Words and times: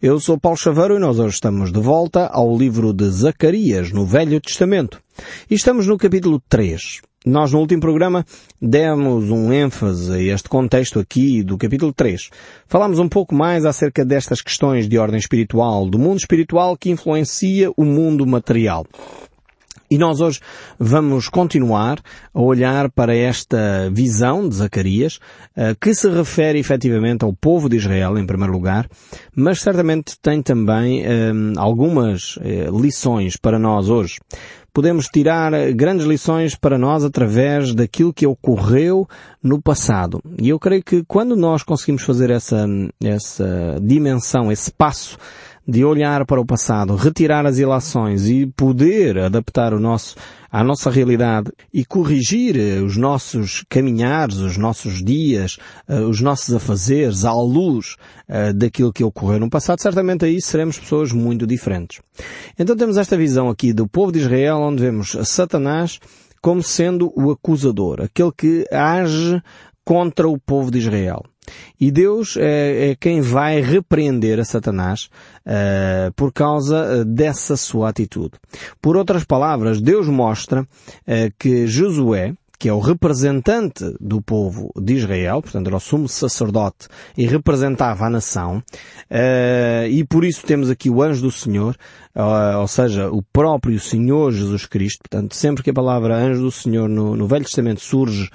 Eu 0.00 0.20
sou 0.20 0.38
Paulo 0.38 0.56
Chaveiro 0.56 0.94
e 0.94 1.00
nós 1.00 1.18
hoje 1.18 1.34
estamos 1.34 1.72
de 1.72 1.80
volta 1.80 2.26
ao 2.26 2.56
livro 2.56 2.92
de 2.92 3.10
Zacarias, 3.10 3.90
no 3.90 4.06
Velho 4.06 4.40
Testamento. 4.40 5.00
E 5.50 5.56
estamos 5.56 5.88
no 5.88 5.98
capítulo 5.98 6.40
3. 6.48 7.00
Nós 7.26 7.52
no 7.52 7.58
último 7.58 7.80
programa 7.80 8.24
demos 8.62 9.28
um 9.28 9.52
ênfase 9.52 10.12
a 10.12 10.22
este 10.22 10.48
contexto 10.48 11.00
aqui 11.00 11.42
do 11.42 11.58
capítulo 11.58 11.92
3. 11.92 12.30
Falámos 12.68 13.00
um 13.00 13.08
pouco 13.08 13.34
mais 13.34 13.64
acerca 13.66 14.04
destas 14.04 14.40
questões 14.40 14.88
de 14.88 14.96
ordem 14.96 15.18
espiritual, 15.18 15.90
do 15.90 15.98
mundo 15.98 16.18
espiritual 16.18 16.76
que 16.76 16.90
influencia 16.90 17.72
o 17.76 17.84
mundo 17.84 18.24
material. 18.24 18.86
E 19.90 19.96
nós 19.96 20.20
hoje 20.20 20.40
vamos 20.78 21.28
continuar 21.28 21.98
a 22.34 22.40
olhar 22.40 22.90
para 22.90 23.16
esta 23.16 23.88
visão 23.90 24.46
de 24.46 24.56
Zacarias, 24.56 25.18
eh, 25.56 25.74
que 25.80 25.94
se 25.94 26.10
refere 26.10 26.58
efetivamente 26.58 27.24
ao 27.24 27.32
povo 27.32 27.70
de 27.70 27.76
Israel, 27.76 28.18
em 28.18 28.26
primeiro 28.26 28.52
lugar, 28.52 28.86
mas 29.34 29.60
certamente 29.60 30.18
tem 30.20 30.42
também 30.42 31.02
eh, 31.04 31.32
algumas 31.56 32.38
eh, 32.42 32.68
lições 32.70 33.36
para 33.38 33.58
nós 33.58 33.88
hoje. 33.88 34.18
Podemos 34.74 35.06
tirar 35.06 35.50
grandes 35.72 36.06
lições 36.06 36.54
para 36.54 36.78
nós 36.78 37.02
através 37.02 37.74
daquilo 37.74 38.12
que 38.12 38.26
ocorreu 38.26 39.08
no 39.42 39.60
passado. 39.60 40.20
E 40.40 40.50
eu 40.50 40.58
creio 40.58 40.84
que 40.84 41.02
quando 41.02 41.34
nós 41.34 41.62
conseguimos 41.62 42.02
fazer 42.02 42.30
essa, 42.30 42.64
essa 43.02 43.78
dimensão, 43.82 44.52
esse 44.52 44.70
passo 44.70 45.16
de 45.68 45.84
olhar 45.84 46.24
para 46.24 46.40
o 46.40 46.46
passado, 46.46 46.96
retirar 46.96 47.44
as 47.44 47.58
ilações 47.58 48.26
e 48.26 48.46
poder 48.46 49.18
adaptar 49.18 49.74
o 49.74 49.78
nosso, 49.78 50.16
à 50.50 50.64
nossa 50.64 50.90
realidade 50.90 51.52
e 51.74 51.84
corrigir 51.84 52.56
eh, 52.56 52.80
os 52.80 52.96
nossos 52.96 53.66
caminhares, 53.68 54.38
os 54.38 54.56
nossos 54.56 55.04
dias, 55.04 55.58
eh, 55.86 56.00
os 56.00 56.22
nossos 56.22 56.54
afazeres 56.54 57.26
à 57.26 57.34
luz 57.34 57.96
eh, 58.26 58.54
daquilo 58.54 58.94
que 58.94 59.04
ocorreu 59.04 59.38
no 59.38 59.50
passado, 59.50 59.82
certamente 59.82 60.24
aí 60.24 60.40
seremos 60.40 60.78
pessoas 60.78 61.12
muito 61.12 61.46
diferentes. 61.46 62.00
Então 62.58 62.74
temos 62.74 62.96
esta 62.96 63.14
visão 63.14 63.50
aqui 63.50 63.74
do 63.74 63.86
povo 63.86 64.10
de 64.10 64.20
Israel 64.20 64.60
onde 64.60 64.82
vemos 64.82 65.18
Satanás 65.24 66.00
como 66.40 66.62
sendo 66.62 67.12
o 67.14 67.30
acusador, 67.30 68.00
aquele 68.00 68.32
que 68.32 68.64
age 68.72 69.42
contra 69.84 70.26
o 70.26 70.38
povo 70.38 70.70
de 70.70 70.78
Israel. 70.78 71.24
E 71.80 71.90
Deus 71.90 72.36
é, 72.36 72.90
é 72.90 72.96
quem 72.96 73.20
vai 73.20 73.60
repreender 73.60 74.40
a 74.40 74.44
Satanás 74.44 75.08
uh, 75.46 76.12
por 76.14 76.32
causa 76.32 76.76
eh, 76.76 77.04
dessa 77.04 77.56
sua 77.56 77.88
atitude. 77.88 78.32
Por 78.82 78.96
outras 78.96 79.24
palavras, 79.24 79.80
Deus 79.80 80.08
mostra 80.08 80.62
uh, 80.62 80.66
que 81.38 81.66
Josué, 81.66 82.34
que 82.58 82.68
é 82.68 82.72
o 82.72 82.80
representante 82.80 83.84
do 84.00 84.20
povo 84.20 84.72
de 84.76 84.94
Israel, 84.94 85.40
portanto 85.40 85.68
era 85.68 85.76
o 85.76 85.80
sumo 85.80 86.08
sacerdote 86.08 86.88
e 87.16 87.24
representava 87.24 88.04
a 88.04 88.10
nação, 88.10 88.60
e 89.88 90.02
por 90.02 90.24
isso 90.24 90.44
temos 90.44 90.68
aqui 90.68 90.90
o 90.90 91.00
anjo 91.00 91.22
do 91.22 91.30
Senhor, 91.30 91.76
ou 92.58 92.66
seja, 92.66 93.12
o 93.12 93.22
próprio 93.22 93.78
Senhor 93.78 94.32
Jesus 94.32 94.66
Cristo, 94.66 95.04
portanto 95.08 95.36
sempre 95.36 95.62
que 95.62 95.70
a 95.70 95.72
palavra 95.72 96.16
anjo 96.16 96.42
do 96.42 96.50
Senhor 96.50 96.88
no 96.88 97.28
Velho 97.28 97.44
Testamento 97.44 97.80
surge 97.80 98.28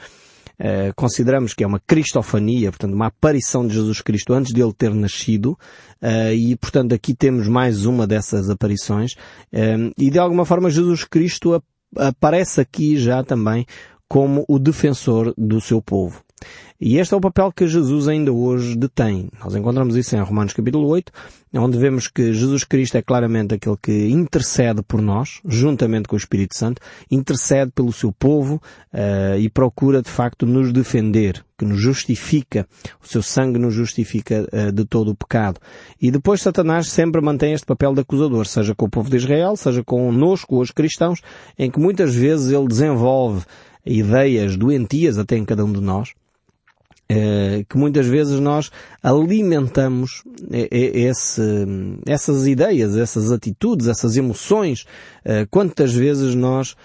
Uh, 0.60 0.94
consideramos 0.96 1.54
que 1.54 1.64
é 1.64 1.68
uma 1.68 1.80
cristofania, 1.80 2.72
portanto, 2.72 2.94
uma 2.94 3.08
aparição 3.08 3.68
de 3.68 3.74
Jesus 3.74 4.02
Cristo 4.02 4.34
antes 4.34 4.54
de 4.54 4.62
ele 4.62 4.74
ter 4.74 4.94
nascido, 4.94 5.58
uh, 6.02 6.34
e 6.34 6.56
portanto 6.56 6.94
aqui 6.94 7.16
temos 7.16 7.48
mais 7.48 7.86
uma 7.86 8.06
dessas 8.06 8.50
aparições, 8.50 9.14
uh, 9.14 9.92
e 9.98 10.10
de 10.10 10.20
alguma 10.20 10.46
forma 10.46 10.70
Jesus 10.70 11.04
Cristo 11.04 11.56
ap 11.56 11.64
aparece 11.96 12.60
aqui 12.60 12.98
já 12.98 13.24
também 13.24 13.68
como 14.08 14.44
o 14.48 14.58
defensor 14.58 15.34
do 15.38 15.62
seu 15.62 15.82
povo. 15.82 16.24
E 16.86 16.98
este 16.98 17.14
é 17.14 17.18
o 17.18 17.22
papel 17.22 17.52
que 17.52 17.66
Jesus 17.66 18.08
ainda 18.08 18.34
hoje 18.34 18.76
detém. 18.76 19.30
Nós 19.42 19.56
encontramos 19.56 19.96
isso 19.96 20.16
em 20.16 20.20
Romanos 20.20 20.54
capítulo 20.54 20.88
8, 20.90 21.12
onde 21.56 21.78
vemos 21.78 22.08
que 22.08 22.34
Jesus 22.34 22.64
Cristo 22.64 22.98
é 22.98 23.02
claramente 23.02 23.54
aquele 23.54 23.78
que 23.82 24.10
intercede 24.10 24.82
por 24.82 25.02
nós, 25.02 25.40
juntamente 25.46 26.08
com 26.08 26.16
o 26.16 26.18
Espírito 26.18 26.58
Santo, 26.58 26.82
intercede 27.10 27.72
pelo 27.72 27.94
seu 27.94 28.12
povo 28.12 28.62
uh, 28.94 29.38
e 29.40 29.50
procura 29.50 30.02
de 30.02 30.10
facto 30.10 30.46
nos 30.46 30.74
defender, 30.74 31.46
que 31.58 31.64
nos 31.64 31.80
justifica, 31.80 32.68
o 33.02 33.08
seu 33.08 33.22
sangue 33.22 33.60
nos 33.60 33.74
justifica 33.74 34.48
uh, 34.52 34.72
de 34.72 34.84
todo 34.84 35.12
o 35.12 35.16
pecado. 35.16 35.60
E 36.02 36.12
depois 36.12 36.42
Satanás 36.42 36.90
sempre 36.90 37.22
mantém 37.22 37.54
este 37.54 37.66
papel 37.66 37.94
de 37.94 38.02
acusador, 38.02 38.46
seja 38.46 38.76
com 38.76 38.88
o 38.88 38.90
povo 38.90 39.10
de 39.10 39.18
Israel, 39.18 39.56
seja 39.56 39.84
conosco, 39.84 40.60
os 40.60 40.72
cristãos, 40.72 41.22
em 41.58 41.70
que 41.70 41.80
muitas 41.80 42.14
vezes 42.14 42.52
ele 42.52 42.68
desenvolve 42.68 43.46
ideias 43.86 44.58
doentias 44.58 45.18
até 45.18 45.38
em 45.38 45.46
cada 45.46 45.64
um 45.64 45.72
de 45.72 45.82
nós, 45.82 46.14
que 47.68 47.78
muitas 47.78 48.06
vezes 48.06 48.40
nós 48.40 48.72
alimentamos 49.02 50.24
eh, 50.52 50.68
eh, 50.72 51.00
esse, 51.02 51.42
essas 52.08 52.48
ideias, 52.48 52.96
essas 52.96 53.32
atitudes, 53.32 53.88
essas 53.88 54.16
emoções. 54.18 54.86
Quantas 55.50 55.94
vezes 55.94 56.36
nós 56.36 56.76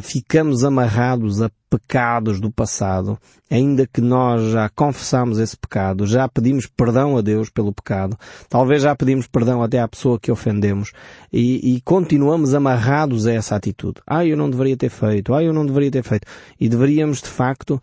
ficamos 0.00 0.64
amarrados 0.64 1.42
a 1.42 1.50
pecados 1.72 2.38
do 2.38 2.50
passado, 2.50 3.18
ainda 3.50 3.86
que 3.86 4.02
nós 4.02 4.50
já 4.50 4.68
confessamos 4.68 5.38
esse 5.38 5.56
pecado, 5.56 6.06
já 6.06 6.28
pedimos 6.28 6.66
perdão 6.66 7.16
a 7.16 7.22
Deus 7.22 7.48
pelo 7.48 7.72
pecado, 7.72 8.14
talvez 8.46 8.82
já 8.82 8.94
pedimos 8.94 9.26
perdão 9.26 9.62
até 9.62 9.80
à 9.80 9.88
pessoa 9.88 10.20
que 10.20 10.30
ofendemos 10.30 10.92
e, 11.32 11.76
e 11.76 11.80
continuamos 11.80 12.52
amarrados 12.52 13.26
a 13.26 13.32
essa 13.32 13.56
atitude. 13.56 14.02
Ah, 14.06 14.22
eu 14.26 14.36
não 14.36 14.50
deveria 14.50 14.76
ter 14.76 14.90
feito, 14.90 15.32
ah, 15.32 15.42
eu 15.42 15.54
não 15.54 15.64
deveria 15.64 15.90
ter 15.90 16.02
feito. 16.02 16.26
E 16.60 16.68
deveríamos 16.68 17.22
de 17.22 17.28
facto 17.28 17.80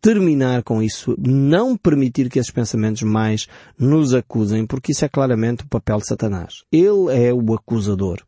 terminar 0.00 0.62
com 0.62 0.82
isso, 0.82 1.14
não 1.18 1.76
permitir 1.76 2.30
que 2.30 2.38
esses 2.38 2.50
pensamentos 2.50 3.02
mais 3.02 3.46
nos 3.78 4.14
acusem, 4.14 4.66
porque 4.66 4.92
isso 4.92 5.04
é 5.04 5.08
claramente 5.10 5.62
o 5.62 5.68
papel 5.68 5.98
de 5.98 6.06
Satanás. 6.06 6.62
Ele 6.72 7.12
é 7.12 7.34
o 7.34 7.52
acusador. 7.52 8.22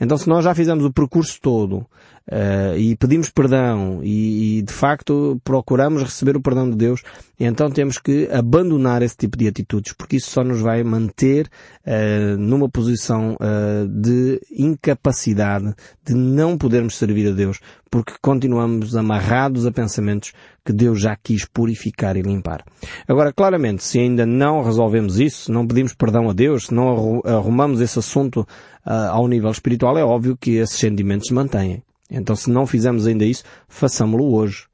Então 0.00 0.16
se 0.16 0.28
nós 0.28 0.44
já 0.44 0.54
fizemos 0.54 0.84
o 0.84 0.92
percurso 0.92 1.38
todo 1.40 1.86
uh, 2.28 2.76
e 2.76 2.96
pedimos 2.96 3.30
perdão 3.30 4.00
e, 4.02 4.58
e, 4.58 4.62
de 4.62 4.72
facto 4.72 5.40
procuramos 5.44 6.02
receber 6.02 6.36
o 6.36 6.40
perdão 6.40 6.70
de 6.70 6.76
Deus, 6.76 7.02
então 7.38 7.70
temos 7.70 7.98
que 7.98 8.28
abandonar 8.32 9.02
esse 9.02 9.16
tipo 9.16 9.36
de 9.36 9.48
atitudes, 9.48 9.92
porque 9.92 10.16
isso 10.16 10.30
só 10.30 10.44
nos 10.44 10.60
vai 10.60 10.82
manter 10.82 11.48
uh, 11.86 12.36
numa 12.38 12.68
posição 12.68 13.34
uh, 13.34 13.88
de 13.88 14.40
incapacidade 14.50 15.74
de 16.04 16.14
não 16.14 16.56
podermos 16.56 16.96
servir 16.96 17.28
a 17.28 17.32
Deus, 17.32 17.58
porque 17.90 18.14
continuamos 18.20 18.94
amarrados 18.94 19.66
a 19.66 19.72
pensamentos 19.72 20.32
que 20.64 20.72
Deus 20.72 21.00
já 21.00 21.16
quis 21.16 21.44
purificar 21.44 22.16
e 22.16 22.22
limpar. 22.22 22.64
Agora, 23.08 23.32
claramente, 23.32 23.82
se 23.82 23.98
ainda 23.98 24.24
não 24.24 24.62
resolvemos 24.62 25.18
isso, 25.18 25.50
não 25.50 25.66
pedimos 25.66 25.94
perdão 25.94 26.28
a 26.28 26.32
Deus, 26.32 26.66
se 26.66 26.74
não 26.74 27.20
arrumamos 27.24 27.80
esse 27.80 27.98
assunto 27.98 28.46
ao 28.84 29.26
nível 29.26 29.50
espiritual, 29.50 29.98
é 29.98 30.04
óbvio 30.04 30.36
que 30.36 30.52
esses 30.52 30.78
sentimentos 30.78 31.28
se 31.28 31.34
mantêm. 31.34 31.82
Então 32.10 32.34
se 32.34 32.50
não 32.50 32.66
fizemos 32.66 33.06
ainda 33.06 33.24
isso, 33.24 33.44
façamos-lo 33.68 34.34
hoje. 34.34 34.70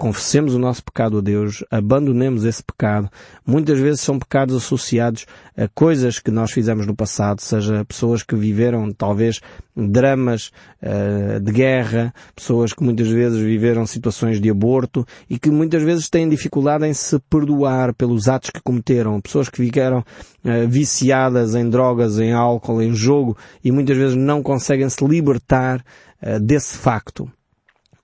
Confessemos 0.00 0.54
o 0.54 0.60
nosso 0.60 0.84
pecado 0.84 1.18
a 1.18 1.20
Deus, 1.20 1.64
abandonemos 1.68 2.44
esse 2.44 2.62
pecado. 2.62 3.10
Muitas 3.44 3.80
vezes 3.80 4.00
são 4.00 4.16
pecados 4.16 4.54
associados 4.54 5.26
a 5.56 5.66
coisas 5.66 6.20
que 6.20 6.30
nós 6.30 6.52
fizemos 6.52 6.86
no 6.86 6.94
passado, 6.94 7.40
seja 7.40 7.84
pessoas 7.84 8.22
que 8.22 8.36
viveram 8.36 8.92
talvez 8.92 9.40
dramas 9.76 10.52
uh, 10.80 11.40
de 11.40 11.50
guerra, 11.50 12.14
pessoas 12.32 12.72
que 12.72 12.84
muitas 12.84 13.08
vezes 13.08 13.40
viveram 13.40 13.84
situações 13.86 14.40
de 14.40 14.48
aborto 14.48 15.04
e 15.28 15.36
que 15.36 15.50
muitas 15.50 15.82
vezes 15.82 16.08
têm 16.08 16.28
dificuldade 16.28 16.86
em 16.86 16.94
se 16.94 17.18
perdoar 17.28 17.92
pelos 17.92 18.28
atos 18.28 18.50
que 18.50 18.62
cometeram, 18.62 19.20
pessoas 19.20 19.48
que 19.48 19.64
ficaram 19.64 19.98
uh, 19.98 20.68
viciadas 20.68 21.56
em 21.56 21.68
drogas, 21.68 22.20
em 22.20 22.32
álcool, 22.32 22.80
em 22.80 22.94
jogo 22.94 23.36
e 23.64 23.72
muitas 23.72 23.96
vezes 23.96 24.14
não 24.14 24.44
conseguem 24.44 24.88
se 24.88 25.04
libertar 25.04 25.84
uh, 26.22 26.40
desse 26.40 26.76
facto. 26.76 27.30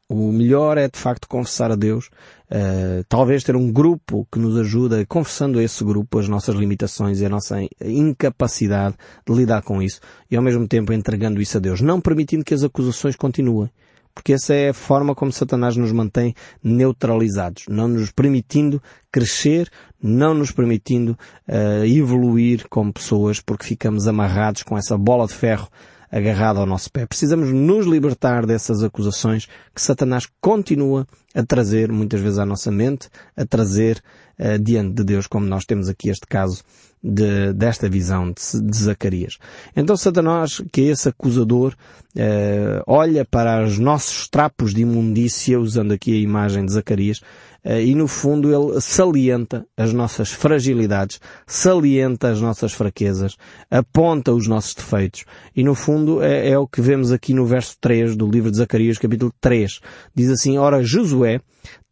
O 0.08 0.30
melhor 0.30 0.76
é 0.76 0.86
de 0.86 0.98
facto 0.98 1.26
confessar 1.26 1.72
a 1.72 1.74
Deus, 1.74 2.10
uh, 2.50 3.02
talvez 3.08 3.42
ter 3.42 3.56
um 3.56 3.72
grupo 3.72 4.28
que 4.30 4.38
nos 4.38 4.56
ajuda, 4.58 5.04
confessando 5.06 5.58
a 5.58 5.62
esse 5.62 5.82
grupo 5.82 6.18
as 6.18 6.28
nossas 6.28 6.54
limitações 6.54 7.20
e 7.20 7.26
a 7.26 7.28
nossa 7.28 7.56
incapacidade 7.82 8.96
de 9.26 9.34
lidar 9.34 9.62
com 9.62 9.82
isso 9.82 10.00
e 10.30 10.36
ao 10.36 10.42
mesmo 10.42 10.68
tempo 10.68 10.92
entregando 10.92 11.40
isso 11.40 11.56
a 11.56 11.60
Deus, 11.60 11.80
não 11.80 12.00
permitindo 12.00 12.44
que 12.44 12.54
as 12.54 12.62
acusações 12.62 13.16
continuem. 13.16 13.70
Porque 14.14 14.32
essa 14.32 14.54
é 14.54 14.68
a 14.68 14.74
forma 14.74 15.14
como 15.14 15.32
Satanás 15.32 15.76
nos 15.76 15.90
mantém 15.90 16.34
neutralizados, 16.62 17.64
não 17.68 17.88
nos 17.88 18.12
permitindo 18.12 18.80
crescer, 19.10 19.68
não 20.00 20.32
nos 20.34 20.52
permitindo 20.52 21.18
uh, 21.48 21.84
evoluir 21.84 22.68
como 22.68 22.92
pessoas, 22.92 23.40
porque 23.40 23.66
ficamos 23.66 24.06
amarrados 24.06 24.62
com 24.62 24.78
essa 24.78 24.96
bola 24.96 25.26
de 25.26 25.34
ferro 25.34 25.68
agarrado 26.14 26.60
ao 26.60 26.66
nosso 26.66 26.90
pé. 26.92 27.06
Precisamos 27.06 27.52
nos 27.52 27.86
libertar 27.86 28.46
dessas 28.46 28.84
acusações 28.84 29.48
que 29.74 29.82
Satanás 29.82 30.28
continua 30.40 31.08
a 31.34 31.42
trazer 31.42 31.90
muitas 31.90 32.20
vezes 32.20 32.38
à 32.38 32.46
nossa 32.46 32.70
mente, 32.70 33.08
a 33.36 33.44
trazer 33.44 34.00
uh, 34.38 34.56
diante 34.56 34.94
de 34.94 35.02
Deus, 35.04 35.26
como 35.26 35.44
nós 35.44 35.64
temos 35.64 35.88
aqui 35.88 36.08
este 36.08 36.26
caso 36.28 36.62
de, 37.04 37.52
desta 37.52 37.86
visão 37.86 38.32
de, 38.32 38.62
de, 38.62 38.76
Zacarias. 38.76 39.36
Então 39.76 39.94
Satanás, 39.94 40.62
que 40.72 40.80
é 40.80 40.84
esse 40.84 41.10
acusador, 41.10 41.74
uh, 42.16 42.82
olha 42.86 43.26
para 43.26 43.62
os 43.62 43.78
nossos 43.78 44.26
trapos 44.26 44.72
de 44.72 44.80
imundícia, 44.80 45.60
usando 45.60 45.92
aqui 45.92 46.14
a 46.14 46.20
imagem 46.20 46.64
de 46.64 46.72
Zacarias, 46.72 47.18
uh, 47.62 47.78
e 47.78 47.94
no 47.94 48.08
fundo 48.08 48.48
ele 48.48 48.80
salienta 48.80 49.66
as 49.76 49.92
nossas 49.92 50.30
fragilidades, 50.30 51.20
salienta 51.46 52.30
as 52.30 52.40
nossas 52.40 52.72
fraquezas, 52.72 53.36
aponta 53.70 54.32
os 54.32 54.48
nossos 54.48 54.74
defeitos. 54.74 55.26
E 55.54 55.62
no 55.62 55.74
fundo 55.74 56.22
é, 56.22 56.48
é 56.48 56.58
o 56.58 56.66
que 56.66 56.80
vemos 56.80 57.12
aqui 57.12 57.34
no 57.34 57.44
verso 57.44 57.76
3 57.82 58.16
do 58.16 58.30
livro 58.30 58.50
de 58.50 58.56
Zacarias, 58.56 58.96
capítulo 58.96 59.32
3. 59.42 59.80
Diz 60.14 60.30
assim, 60.30 60.56
ora 60.56 60.82
Josué, 60.82 61.42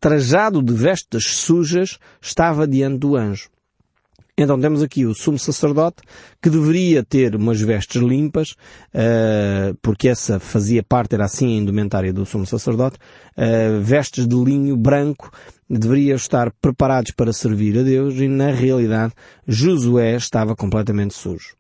trajado 0.00 0.62
de 0.62 0.73
vestes 0.73 1.26
sujas, 1.26 1.99
estava 2.20 2.67
diante 2.67 2.99
do 2.99 3.15
anjo. 3.15 3.50
Então 4.37 4.58
temos 4.58 4.82
aqui 4.82 5.05
o 5.05 5.14
sumo 5.14 5.38
sacerdote 5.38 6.02
que 6.40 6.49
deveria 6.49 7.05
ter 7.05 7.37
umas 7.37 7.61
vestes 7.61 8.00
limpas, 8.00 8.52
uh, 8.94 9.76
porque 9.82 10.08
essa 10.08 10.40
fazia 10.40 10.82
parte, 10.82 11.14
era 11.14 11.26
assim 11.26 11.55
a 11.55 11.61
indumentária 11.61 12.14
do 12.14 12.25
sumo 12.25 12.46
sacerdote, 12.46 12.96
uh, 13.37 13.79
vestes 13.82 14.26
de 14.26 14.34
linho 14.34 14.75
branco, 14.75 15.31
deveriam 15.69 16.17
estar 16.17 16.50
preparados 16.62 17.11
para 17.11 17.31
servir 17.31 17.79
a 17.79 17.82
Deus 17.82 18.14
e 18.14 18.26
na 18.26 18.50
realidade 18.50 19.12
Josué 19.46 20.17
estava 20.17 20.56
completamente 20.56 21.12
sujo. 21.12 21.55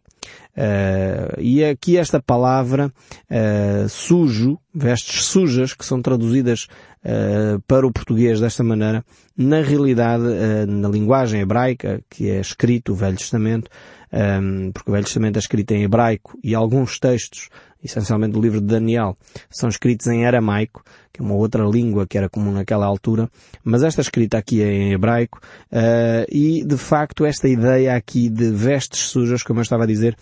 Uh, 0.56 1.40
e 1.40 1.64
aqui 1.64 1.96
esta 1.96 2.20
palavra 2.20 2.92
uh, 3.30 3.88
sujo, 3.88 4.58
vestes 4.74 5.24
sujas, 5.24 5.72
que 5.72 5.84
são 5.84 6.02
traduzidas 6.02 6.66
uh, 7.04 7.60
para 7.66 7.86
o 7.86 7.92
português 7.92 8.40
desta 8.40 8.62
maneira, 8.62 9.04
na 9.36 9.62
realidade, 9.62 10.24
na 10.68 10.88
linguagem 10.88 11.40
hebraica, 11.40 12.02
que 12.10 12.28
é 12.28 12.38
escrito 12.38 12.92
o 12.92 12.94
Velho 12.94 13.16
Testamento, 13.16 13.70
um, 14.12 14.70
porque 14.72 14.90
o 14.90 14.92
Velho 14.92 15.06
Testamento 15.06 15.36
é 15.36 15.38
escrito 15.38 15.70
em 15.72 15.84
hebraico 15.84 16.38
e 16.44 16.54
alguns 16.54 16.98
textos, 16.98 17.48
essencialmente 17.82 18.32
do 18.32 18.40
livro 18.40 18.60
de 18.60 18.66
Daniel, 18.66 19.16
são 19.50 19.68
escritos 19.68 20.06
em 20.06 20.24
aramaico, 20.24 20.84
que 21.12 21.20
é 21.20 21.24
uma 21.24 21.34
outra 21.34 21.64
língua 21.64 22.06
que 22.06 22.16
era 22.16 22.28
comum 22.28 22.52
naquela 22.52 22.86
altura, 22.86 23.30
mas 23.64 23.82
esta 23.82 24.00
escrita 24.00 24.38
aqui 24.38 24.62
é 24.62 24.72
em 24.72 24.92
hebraico, 24.92 25.40
uh, 25.72 26.26
e 26.30 26.64
de 26.64 26.76
facto 26.76 27.24
esta 27.24 27.48
ideia 27.48 27.94
aqui 27.94 28.28
de 28.28 28.50
vestes 28.50 29.00
sujas, 29.00 29.42
como 29.42 29.60
eu 29.60 29.62
estava 29.62 29.84
a 29.84 29.86
dizer, 29.86 30.16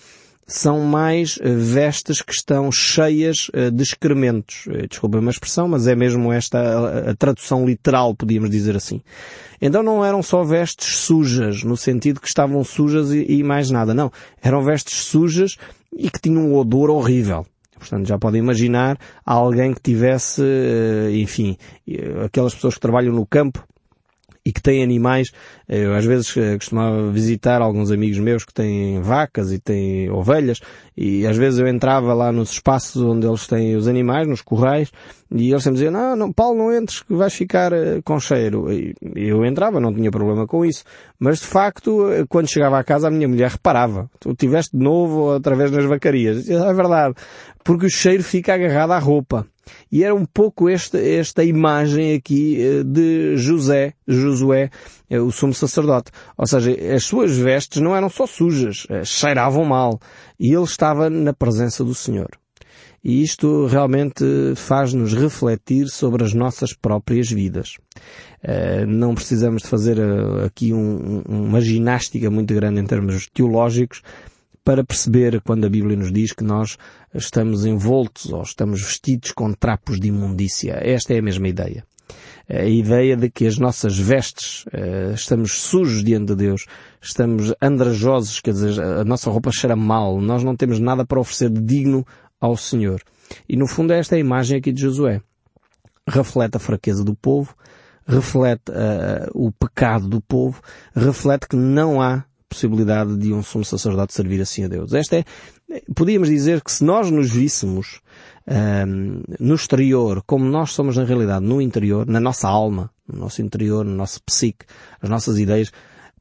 são 0.51 0.81
mais 0.81 1.39
eh, 1.41 1.55
vestes 1.55 2.21
que 2.21 2.33
estão 2.33 2.73
cheias 2.73 3.49
eh, 3.53 3.71
de 3.71 3.83
excrementos. 3.85 4.65
Desculpem 4.89 5.25
a 5.25 5.31
expressão, 5.31 5.69
mas 5.69 5.87
é 5.87 5.95
mesmo 5.95 6.33
esta 6.33 7.11
a, 7.11 7.15
tradução 7.15 7.65
literal, 7.65 8.17
podíamos 8.17 8.51
dizer 8.51 8.75
assim. 8.75 9.01
Então 9.63 9.81
não 9.81 10.05
eram 10.05 10.23
só 10.25 10.43
vestes 10.43 10.97
sujas, 10.97 11.63
no 11.63 11.77
sentido 11.77 12.21
que 12.21 12.27
estavam 12.27 12.65
sujas 12.65 13.13
e, 13.13 13.43
mais 13.45 13.71
nada. 13.71 13.95
Não. 13.95 14.11
Eram 14.43 14.63
vestes 14.65 15.05
sujas 15.05 15.57
e 15.97 16.11
que 16.11 16.21
tinham 16.21 16.49
um 16.49 16.57
odor 16.57 16.91
horrível. 16.91 17.47
Portanto, 17.79 18.09
já 18.09 18.19
podem 18.19 18.41
imaginar 18.41 18.99
alguém 19.25 19.73
que 19.73 19.81
tivesse, 19.81 20.43
eh, 20.43 21.13
enfim, 21.13 21.57
aquelas 22.25 22.55
pessoas 22.55 22.75
que 22.75 22.81
trabalham 22.81 23.15
no 23.15 23.25
campo, 23.25 23.65
e 24.45 24.53
que 24.53 24.63
têm 24.63 24.83
animais. 24.83 25.29
Eu 25.69 25.95
às 25.95 26.05
vezes 26.05 26.37
eh, 26.37 26.57
costumava 26.57 27.11
visitar 27.11 27.61
alguns 27.61 27.91
amigos 27.91 28.19
meus 28.19 28.45
que 28.45 28.53
têm 28.53 29.01
vacas 29.01 29.53
e 29.53 29.59
têm 29.59 30.11
ovelhas 30.11 30.61
e 30.97 31.27
às 31.27 31.37
vezes 31.37 31.59
eu 31.59 31.67
entrava 31.67 32.13
lá 32.13 32.31
nos 32.31 32.53
espaços 32.53 33.01
onde 33.03 33.27
eles 33.27 33.47
têm 33.47 33.75
os 33.75 33.89
animais, 33.89 34.29
nos 34.29 34.43
corrais, 34.43 34.91
e 35.31 35.51
eles 35.51 35.63
sempre 35.63 35.79
diziam, 35.79 35.93
não, 35.93 36.17
não, 36.17 36.33
Paulo, 36.33 36.59
não 36.59 36.77
entres 36.77 37.03
que 37.03 37.15
vais 37.15 37.33
ficar 37.33 37.73
uh, 37.73 38.03
com 38.05 38.19
cheiro. 38.19 38.71
E 38.71 38.95
eu 39.17 39.45
entrava, 39.45 39.81
não 39.81 39.95
tinha 39.95 40.11
problema 40.11 40.47
com 40.47 40.65
isso. 40.65 40.85
Mas 41.19 41.41
de 41.41 41.47
facto, 41.47 42.11
eh, 42.11 42.25
quando 42.29 42.51
chegava 42.51 42.79
à 42.79 42.85
casa, 42.85 43.09
a 43.09 43.11
minha 43.11 43.29
mulher 43.29 43.51
reparava. 43.51 44.11
Tu 44.19 44.35
tiveste 44.35 44.77
de 44.77 44.83
novo 44.83 45.33
através 45.33 45.71
das 45.71 45.85
vacarias. 45.85 46.49
É 46.51 46.75
verdade. 46.75 47.15
Porque 47.63 47.87
o 47.87 47.91
cheiro 47.91 48.23
fica 48.23 48.55
agarrado 48.55 48.93
à 48.93 48.99
roupa. 48.99 49.47
E 49.91 50.05
era 50.05 50.15
um 50.15 50.25
pouco 50.25 50.69
esta, 50.69 50.99
esta 50.99 51.45
imagem 51.45 52.15
aqui 52.15 52.61
eh, 52.61 52.83
de 52.85 53.37
José, 53.37 53.95
Josué, 54.07 54.71
eh, 55.09 55.21
o 55.21 55.31
sumo 55.31 55.53
sacerdote. 55.53 56.11
Ou 56.37 56.47
seja, 56.47 56.73
as 56.95 57.05
suas 57.05 57.37
vestes 57.37 57.81
não 57.81 57.95
eram 57.95 58.09
só 58.09 58.27
sujas, 58.27 58.87
eh, 58.89 59.05
cheiravam 59.05 59.65
mal. 59.65 59.99
E 60.39 60.53
ele 60.53 60.65
estava 60.65 61.11
na 61.11 61.33
presença 61.33 61.85
do 61.85 61.95
Senhor. 61.95 62.29
E 63.03 63.23
isto 63.23 63.67
realmente 63.67 64.25
faz-nos 64.57 65.15
refletir 65.15 65.89
sobre 65.89 66.23
as 66.23 66.35
nossas 66.35 66.75
próprias 66.75 67.31
vidas. 67.31 67.79
Não 68.87 69.15
precisamos 69.15 69.63
de 69.63 69.69
fazer 69.69 69.99
aqui 70.45 70.75
um, 70.75 71.23
uma 71.27 71.63
ginástica 71.63 72.31
muito 72.31 72.53
grande 72.53 72.79
em 72.79 72.85
termos 72.85 73.27
teológicos 73.33 74.03
para 74.65 74.85
perceber 74.85 75.41
quando 75.41 75.65
a 75.65 75.71
Bíblia 75.71 75.97
nos 75.97 76.13
diz 76.13 76.33
que 76.33 76.45
nós 76.45 76.77
estamos 77.15 77.65
envoltos 77.65 78.33
ou 78.33 78.43
estamos 78.43 78.83
vestidos 78.83 79.33
com 79.33 79.53
trapos 79.53 79.99
de 79.99 80.09
imundícia. 80.09 80.79
Esta 80.83 81.15
é 81.15 81.19
a 81.19 81.23
mesma 81.23 81.49
ideia. 81.49 81.85
A 82.49 82.65
ideia 82.65 83.17
de 83.17 83.31
que 83.31 83.47
as 83.47 83.59
nossas 83.59 83.97
vestes, 83.97 84.65
eh, 84.73 85.13
estamos 85.15 85.53
sujos 85.53 86.03
diante 86.03 86.35
de 86.35 86.37
Deus, 86.37 86.67
estamos 87.01 87.55
andrajosos, 87.63 88.41
quer 88.41 88.51
dizer, 88.53 88.81
a 88.83 89.05
nossa 89.05 89.31
roupa 89.31 89.53
cheira 89.53 89.77
mal, 89.77 90.21
nós 90.21 90.43
não 90.43 90.57
temos 90.57 90.81
nada 90.81 91.07
para 91.07 91.21
oferecer 91.21 91.49
de 91.49 91.61
digno 91.61 92.05
ao 92.41 92.57
Senhor. 92.57 93.01
E 93.49 93.57
no 93.57 93.69
fundo 93.69 93.93
esta 93.93 94.17
é 94.17 94.19
a 94.19 94.21
imagem 94.21 94.59
aqui 94.59 94.73
de 94.73 94.83
Josué. 94.83 95.21
Reflete 96.09 96.57
a 96.57 96.61
fraqueza 96.61 97.05
do 97.05 97.15
povo, 97.15 97.55
reflete 98.05 98.71
uh, 98.71 99.31
o 99.33 99.53
pecado 99.53 100.09
do 100.09 100.21
povo, 100.21 100.61
reflete 100.93 101.47
que 101.47 101.57
não 101.57 102.03
há 102.03 102.25
possibilidade 102.51 103.17
de 103.17 103.33
um 103.33 103.43
sumo 103.43 103.65
sacerdote 103.65 104.13
servir 104.13 104.41
assim 104.43 104.65
a 104.65 104.69
Deus. 104.69 104.93
Esta 104.93 105.17
é, 105.17 105.25
podíamos 105.95 106.29
dizer 106.29 106.61
que 106.61 106.73
se 106.73 106.85
nós 106.85 107.11
nos 107.11 107.31
víssemos 107.31 108.01
um, 108.47 109.23
no 109.39 109.55
exterior 109.55 110.23
como 110.27 110.45
nós 110.45 110.73
somos 110.73 110.97
na 110.97 111.05
realidade 111.05 111.45
no 111.45 111.63
interior, 111.63 112.07
na 112.07 112.19
nossa 112.19 112.49
alma, 112.49 112.91
no 113.07 113.21
nosso 113.21 113.41
interior, 113.41 113.85
no 113.85 113.95
nosso 113.95 114.21
psique, 114.25 114.67
as 115.01 115.09
nossas 115.09 115.39
ideias, 115.39 115.71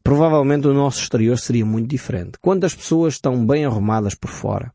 provavelmente 0.03 0.67
o 0.67 0.73
nosso 0.73 1.01
exterior 1.01 1.37
seria 1.39 1.65
muito 1.65 1.89
diferente. 1.89 2.37
Quantas 2.39 2.75
pessoas 2.75 3.15
estão 3.15 3.45
bem 3.45 3.65
arrumadas 3.65 4.13
por 4.13 4.29
fora? 4.29 4.71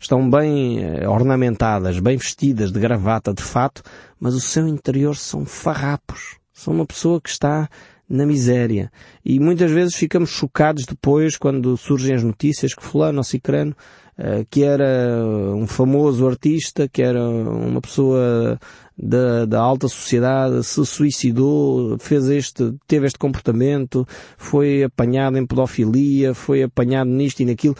Estão 0.00 0.30
bem 0.30 0.82
eh, 0.82 1.08
ornamentadas, 1.08 1.98
bem 1.98 2.16
vestidas 2.16 2.70
de 2.70 2.78
gravata, 2.78 3.34
de 3.34 3.42
fato, 3.42 3.82
mas 4.18 4.34
o 4.34 4.40
seu 4.40 4.66
interior 4.66 5.16
são 5.16 5.44
farrapos. 5.44 6.36
São 6.52 6.72
uma 6.72 6.86
pessoa 6.86 7.20
que 7.20 7.28
está 7.28 7.68
na 8.08 8.24
miséria. 8.24 8.90
E 9.24 9.38
muitas 9.38 9.70
vezes 9.70 9.94
ficamos 9.94 10.30
chocados 10.30 10.84
depois 10.84 11.36
quando 11.36 11.76
surgem 11.76 12.14
as 12.14 12.22
notícias 12.22 12.74
que 12.74 12.82
fulano 12.82 13.18
ou 13.18 13.24
cicrano, 13.24 13.76
uh, 14.18 14.46
que 14.50 14.62
era 14.62 15.22
um 15.54 15.66
famoso 15.66 16.26
artista, 16.26 16.88
que 16.88 17.02
era 17.02 17.22
uma 17.28 17.80
pessoa 17.80 18.58
da, 18.96 19.44
da 19.44 19.60
alta 19.60 19.86
sociedade, 19.88 20.64
se 20.64 20.84
suicidou, 20.84 21.98
fez 21.98 22.28
este, 22.28 22.74
teve 22.86 23.06
este 23.06 23.18
comportamento, 23.18 24.06
foi 24.36 24.82
apanhado 24.82 25.36
em 25.36 25.46
pedofilia, 25.46 26.34
foi 26.34 26.62
apanhado 26.62 27.10
nisto 27.10 27.40
e 27.40 27.44
naquilo, 27.44 27.76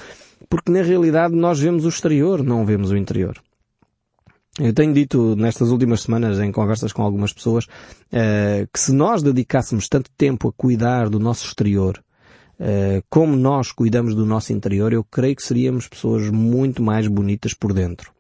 porque 0.49 0.71
na 0.71 0.83
realidade 0.83 1.35
nós 1.35 1.59
vemos 1.59 1.85
o 1.85 1.89
exterior, 1.89 2.43
não 2.45 2.65
vemos 2.65 2.91
o 2.91 2.97
interior. 2.97 3.37
Eu 4.59 4.73
tenho 4.73 4.93
dito 4.93 5.37
nestas 5.37 5.71
últimas 5.71 6.01
semanas, 6.01 6.41
em 6.41 6.51
conversas 6.51 6.93
com 6.93 7.03
algumas 7.03 7.33
pessoas, 7.33 7.65
uh, 7.67 8.69
que 8.73 8.81
se 8.81 8.93
nós 8.93 9.23
dedicássemos 9.23 9.89
tanto 9.89 10.11
tempo 10.17 10.49
a 10.49 10.53
cuidar 10.53 11.09
do 11.09 11.21
nosso 11.21 11.47
exterior, 11.47 12.03
uh, 12.59 13.03
como 13.09 13.37
nós 13.37 13.71
cuidamos 13.71 14.17
do 14.17 14.27
nosso 14.27 14.53
interior, 14.53 14.93
eu 14.93 15.05
creio 15.05 15.37
que 15.37 15.45
seríamos 15.45 15.87
pessoas 15.87 16.29
muito 16.29 16.83
mais 16.83 17.07
bonitas 17.07 17.55
por 17.55 17.73
dentro. 17.73 18.18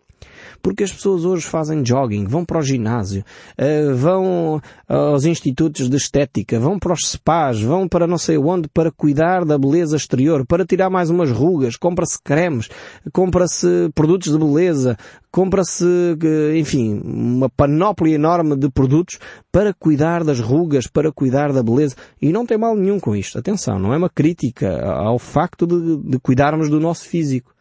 Porque 0.63 0.85
as 0.85 0.93
pessoas 0.93 1.25
hoje 1.25 1.47
fazem 1.47 1.85
jogging, 1.85 2.27
vão 2.27 2.45
para 2.45 2.59
o 2.59 2.63
ginásio, 2.63 3.25
uh, 3.59 3.95
vão 3.95 4.61
aos 4.87 5.25
institutos 5.25 5.89
de 5.89 5.97
estética, 5.97 6.59
vão 6.59 6.79
para 6.79 6.93
os 6.93 7.11
spas, 7.11 7.61
vão 7.61 7.89
para 7.89 8.07
não 8.07 8.19
sei 8.19 8.39
onde 8.39 8.69
para 8.69 8.91
cuidar 8.91 9.45
da 9.45 9.59
beleza 9.59 9.97
exterior, 9.97 10.47
para 10.47 10.65
tirar 10.65 10.91
mais 10.91 11.11
umas 11.11 11.31
rugas, 11.31 11.77
compra-se 11.77 12.19
cremes, 12.23 12.69
compra-se 13.13 13.91
produtos 13.95 14.33
de 14.33 14.39
beleza, 14.39 14.97
compra-se, 15.31 15.85
eh, 16.23 16.59
enfim, 16.59 17.01
uma 17.05 17.49
panóplia 17.49 18.15
enorme 18.15 18.57
de 18.57 18.71
produtos 18.71 19.19
para 19.53 19.75
cuidar 19.75 20.25
das 20.25 20.41
rugas, 20.41 20.87
para 20.87 21.13
cuidar 21.13 21.53
da 21.53 21.63
beleza. 21.63 21.97
E 22.21 22.33
não 22.33 22.47
tem 22.47 22.59
mal 22.59 22.75
nenhum 22.75 22.99
com 22.99 23.15
isto. 23.15 23.39
Atenção, 23.39 23.79
não 23.79 23.93
é 23.93 23.97
uma 23.97 24.11
crítica 24.11 24.83
ao 24.85 25.19
facto 25.19 25.67
de, 25.67 25.97
de 26.11 26.19
cuidarmos 26.19 26.69
do 26.69 26.81
nosso 26.81 27.07
físico. 27.09 27.53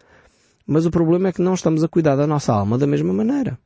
Mas 0.68 0.86
o 0.86 0.92
problema 0.92 1.30
é 1.30 1.34
que 1.34 1.42
não 1.42 1.54
estamos 1.54 1.82
a 1.84 1.88
cuidar 1.88 2.16
da 2.18 2.28
nossa 2.28 2.54
alma 2.54 2.78
da 2.78 2.86
mesma 2.86 3.14
maneira. 3.14 3.58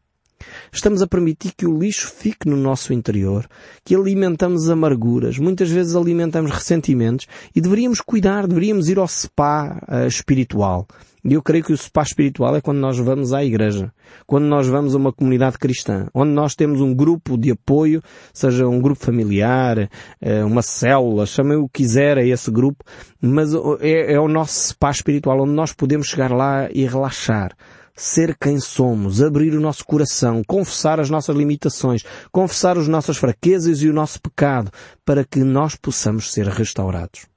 Estamos 0.71 1.01
a 1.01 1.07
permitir 1.07 1.53
que 1.55 1.65
o 1.65 1.77
lixo 1.77 2.07
fique 2.07 2.47
no 2.47 2.57
nosso 2.57 2.93
interior, 2.93 3.47
que 3.83 3.95
alimentamos 3.95 4.69
amarguras, 4.69 5.37
muitas 5.37 5.69
vezes 5.69 5.95
alimentamos 5.95 6.51
ressentimentos 6.51 7.27
e 7.55 7.61
deveríamos 7.61 8.01
cuidar, 8.01 8.47
deveríamos 8.47 8.89
ir 8.89 8.97
ao 8.97 9.07
spa 9.07 9.81
uh, 9.87 10.07
espiritual. 10.07 10.87
E 11.23 11.33
eu 11.33 11.41
creio 11.43 11.63
que 11.63 11.71
o 11.71 11.77
spa 11.77 12.01
espiritual 12.01 12.55
é 12.55 12.61
quando 12.61 12.79
nós 12.79 12.97
vamos 12.97 13.31
à 13.31 13.43
igreja, 13.43 13.93
quando 14.25 14.45
nós 14.45 14.67
vamos 14.67 14.95
a 14.95 14.97
uma 14.97 15.13
comunidade 15.13 15.57
cristã, 15.59 16.07
onde 16.15 16.31
nós 16.31 16.55
temos 16.55 16.81
um 16.81 16.95
grupo 16.95 17.37
de 17.37 17.51
apoio, 17.51 18.01
seja 18.33 18.67
um 18.67 18.81
grupo 18.81 19.05
familiar, 19.05 19.77
uh, 20.21 20.45
uma 20.47 20.63
célula, 20.63 21.27
chamem 21.27 21.57
o 21.57 21.67
que 21.67 21.83
quiser 21.83 22.17
a 22.17 22.25
esse 22.25 22.49
grupo, 22.49 22.83
mas 23.21 23.53
é, 23.81 24.13
é 24.13 24.19
o 24.19 24.27
nosso 24.27 24.69
spa 24.69 24.89
espiritual, 24.89 25.41
onde 25.41 25.51
nós 25.51 25.73
podemos 25.73 26.07
chegar 26.07 26.31
lá 26.31 26.67
e 26.73 26.85
relaxar 26.85 27.55
ser 28.01 28.35
quem 28.35 28.59
somos, 28.59 29.21
abrir 29.21 29.53
o 29.53 29.61
nosso 29.61 29.85
coração, 29.85 30.41
confessar 30.45 30.99
as 30.99 31.09
nossas 31.09 31.35
limitações, 31.35 32.03
confessar 32.31 32.77
as 32.77 32.87
nossas 32.87 33.17
fraquezas 33.17 33.81
e 33.81 33.89
o 33.89 33.93
nosso 33.93 34.19
pecado, 34.19 34.71
para 35.05 35.23
que 35.23 35.39
nós 35.39 35.75
possamos 35.75 36.31
ser 36.31 36.47
restaurados. 36.47 37.27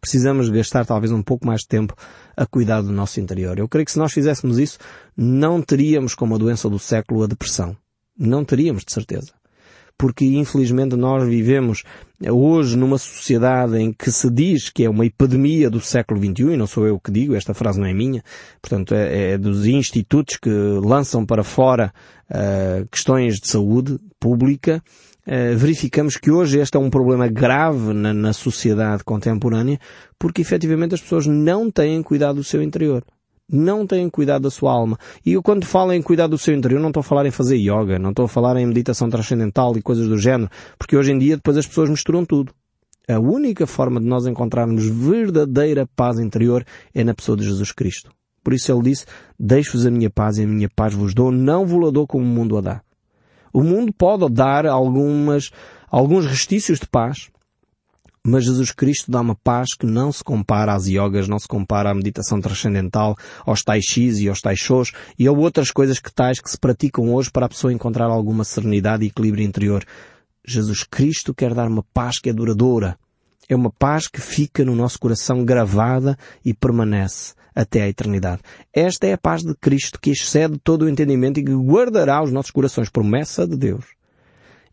Precisamos 0.00 0.48
gastar 0.48 0.86
talvez 0.86 1.10
um 1.10 1.22
pouco 1.22 1.44
mais 1.44 1.62
de 1.62 1.68
tempo 1.68 1.94
a 2.36 2.46
cuidar 2.46 2.82
do 2.82 2.92
nosso 2.92 3.20
interior. 3.20 3.58
Eu 3.58 3.68
creio 3.68 3.84
que 3.84 3.92
se 3.92 3.98
nós 3.98 4.12
fizéssemos 4.12 4.58
isso, 4.58 4.78
não 5.16 5.60
teríamos 5.60 6.14
como 6.14 6.36
a 6.36 6.38
doença 6.38 6.70
do 6.70 6.78
século 6.78 7.24
a 7.24 7.26
depressão. 7.26 7.76
Não 8.16 8.44
teríamos, 8.44 8.84
de 8.84 8.92
certeza 8.92 9.37
porque 9.98 10.24
infelizmente 10.24 10.94
nós 10.94 11.28
vivemos 11.28 11.82
hoje 12.24 12.76
numa 12.76 12.98
sociedade 12.98 13.76
em 13.76 13.92
que 13.92 14.12
se 14.12 14.30
diz 14.30 14.70
que 14.70 14.84
é 14.84 14.90
uma 14.90 15.04
epidemia 15.04 15.68
do 15.68 15.80
século 15.80 16.20
XXI, 16.20 16.54
e 16.54 16.56
não 16.56 16.68
sou 16.68 16.86
eu 16.86 17.00
que 17.00 17.10
digo, 17.10 17.34
esta 17.34 17.52
frase 17.52 17.80
não 17.80 17.86
é 17.86 17.92
minha, 17.92 18.22
portanto 18.62 18.94
é, 18.94 19.32
é 19.32 19.38
dos 19.38 19.66
institutos 19.66 20.36
que 20.36 20.50
lançam 20.50 21.26
para 21.26 21.42
fora 21.42 21.92
uh, 22.30 22.86
questões 22.90 23.40
de 23.40 23.48
saúde 23.48 23.98
pública, 24.20 24.82
uh, 25.26 25.56
verificamos 25.56 26.16
que 26.16 26.30
hoje 26.30 26.60
este 26.60 26.76
é 26.76 26.80
um 26.80 26.90
problema 26.90 27.26
grave 27.26 27.92
na, 27.92 28.14
na 28.14 28.32
sociedade 28.32 29.02
contemporânea, 29.02 29.80
porque 30.16 30.40
efetivamente 30.40 30.94
as 30.94 31.00
pessoas 31.00 31.26
não 31.26 31.70
têm 31.70 32.02
cuidado 32.02 32.36
do 32.36 32.44
seu 32.44 32.62
interior 32.62 33.04
não 33.50 33.86
têm 33.86 34.08
cuidado 34.10 34.42
da 34.42 34.50
sua 34.50 34.72
alma. 34.72 34.98
E 35.24 35.32
eu 35.32 35.42
quando 35.42 35.64
falo 35.64 35.92
em 35.92 36.02
cuidar 36.02 36.26
do 36.26 36.36
seu 36.36 36.54
interior, 36.54 36.80
não 36.80 36.88
estou 36.88 37.00
a 37.00 37.04
falar 37.04 37.26
em 37.26 37.30
fazer 37.30 37.56
yoga, 37.56 37.98
não 37.98 38.10
estou 38.10 38.26
a 38.26 38.28
falar 38.28 38.56
em 38.56 38.66
meditação 38.66 39.08
transcendental 39.08 39.76
e 39.76 39.82
coisas 39.82 40.06
do 40.06 40.18
género, 40.18 40.50
porque 40.78 40.96
hoje 40.96 41.12
em 41.12 41.18
dia 41.18 41.36
depois 41.36 41.56
as 41.56 41.66
pessoas 41.66 41.88
misturam 41.88 42.24
tudo. 42.24 42.52
A 43.08 43.18
única 43.18 43.66
forma 43.66 43.98
de 43.98 44.06
nós 44.06 44.26
encontrarmos 44.26 44.84
verdadeira 44.86 45.88
paz 45.96 46.18
interior 46.18 46.62
é 46.94 47.02
na 47.02 47.14
pessoa 47.14 47.38
de 47.38 47.44
Jesus 47.44 47.72
Cristo. 47.72 48.12
Por 48.44 48.52
isso 48.52 48.70
ele 48.70 48.82
disse, 48.82 49.06
deixo-vos 49.38 49.86
a 49.86 49.90
minha 49.90 50.10
paz 50.10 50.36
e 50.36 50.42
a 50.42 50.46
minha 50.46 50.68
paz 50.68 50.92
vos 50.92 51.14
dou, 51.14 51.32
não 51.32 51.66
vos 51.66 51.88
a 51.88 51.90
dou 51.90 52.06
como 52.06 52.24
o 52.24 52.28
mundo 52.28 52.58
a 52.58 52.60
dá. 52.60 52.82
O 53.52 53.62
mundo 53.62 53.92
pode 53.92 54.28
dar 54.30 54.66
algumas, 54.66 55.50
alguns 55.90 56.26
restícios 56.26 56.78
de 56.78 56.86
paz, 56.86 57.30
mas 58.24 58.44
Jesus 58.44 58.72
Cristo 58.72 59.10
dá 59.10 59.20
uma 59.20 59.34
paz 59.34 59.74
que 59.78 59.86
não 59.86 60.12
se 60.12 60.22
compara 60.22 60.74
às 60.74 60.86
yogas, 60.86 61.28
não 61.28 61.38
se 61.38 61.48
compara 61.48 61.90
à 61.90 61.94
meditação 61.94 62.40
transcendental, 62.40 63.16
aos 63.44 63.62
tai 63.62 63.80
chi 63.80 64.08
e 64.08 64.28
aos 64.28 64.40
tai 64.40 64.56
shos 64.56 64.92
e 65.18 65.26
a 65.26 65.32
outras 65.32 65.70
coisas 65.70 65.98
que 65.98 66.12
tais 66.12 66.40
que 66.40 66.50
se 66.50 66.58
praticam 66.58 67.14
hoje 67.14 67.30
para 67.30 67.46
a 67.46 67.48
pessoa 67.48 67.72
encontrar 67.72 68.06
alguma 68.06 68.44
serenidade 68.44 69.04
e 69.04 69.08
equilíbrio 69.08 69.44
interior. 69.44 69.84
Jesus 70.46 70.82
Cristo 70.82 71.34
quer 71.34 71.52
dar 71.52 71.68
uma 71.68 71.84
paz 71.92 72.18
que 72.18 72.30
é 72.30 72.32
duradoura. 72.32 72.98
É 73.48 73.56
uma 73.56 73.70
paz 73.70 74.06
que 74.06 74.20
fica 74.20 74.64
no 74.64 74.74
nosso 74.74 74.98
coração 74.98 75.44
gravada 75.44 76.16
e 76.44 76.54
permanece 76.54 77.34
até 77.54 77.82
à 77.82 77.88
eternidade. 77.88 78.42
Esta 78.72 79.06
é 79.06 79.14
a 79.14 79.18
paz 79.18 79.42
de 79.42 79.54
Cristo 79.54 79.98
que 80.00 80.10
excede 80.10 80.58
todo 80.62 80.82
o 80.82 80.88
entendimento 80.88 81.40
e 81.40 81.44
que 81.44 81.54
guardará 81.54 82.22
os 82.22 82.30
nossos 82.30 82.50
corações. 82.50 82.88
Promessa 82.88 83.46
de 83.46 83.56
Deus. 83.56 83.97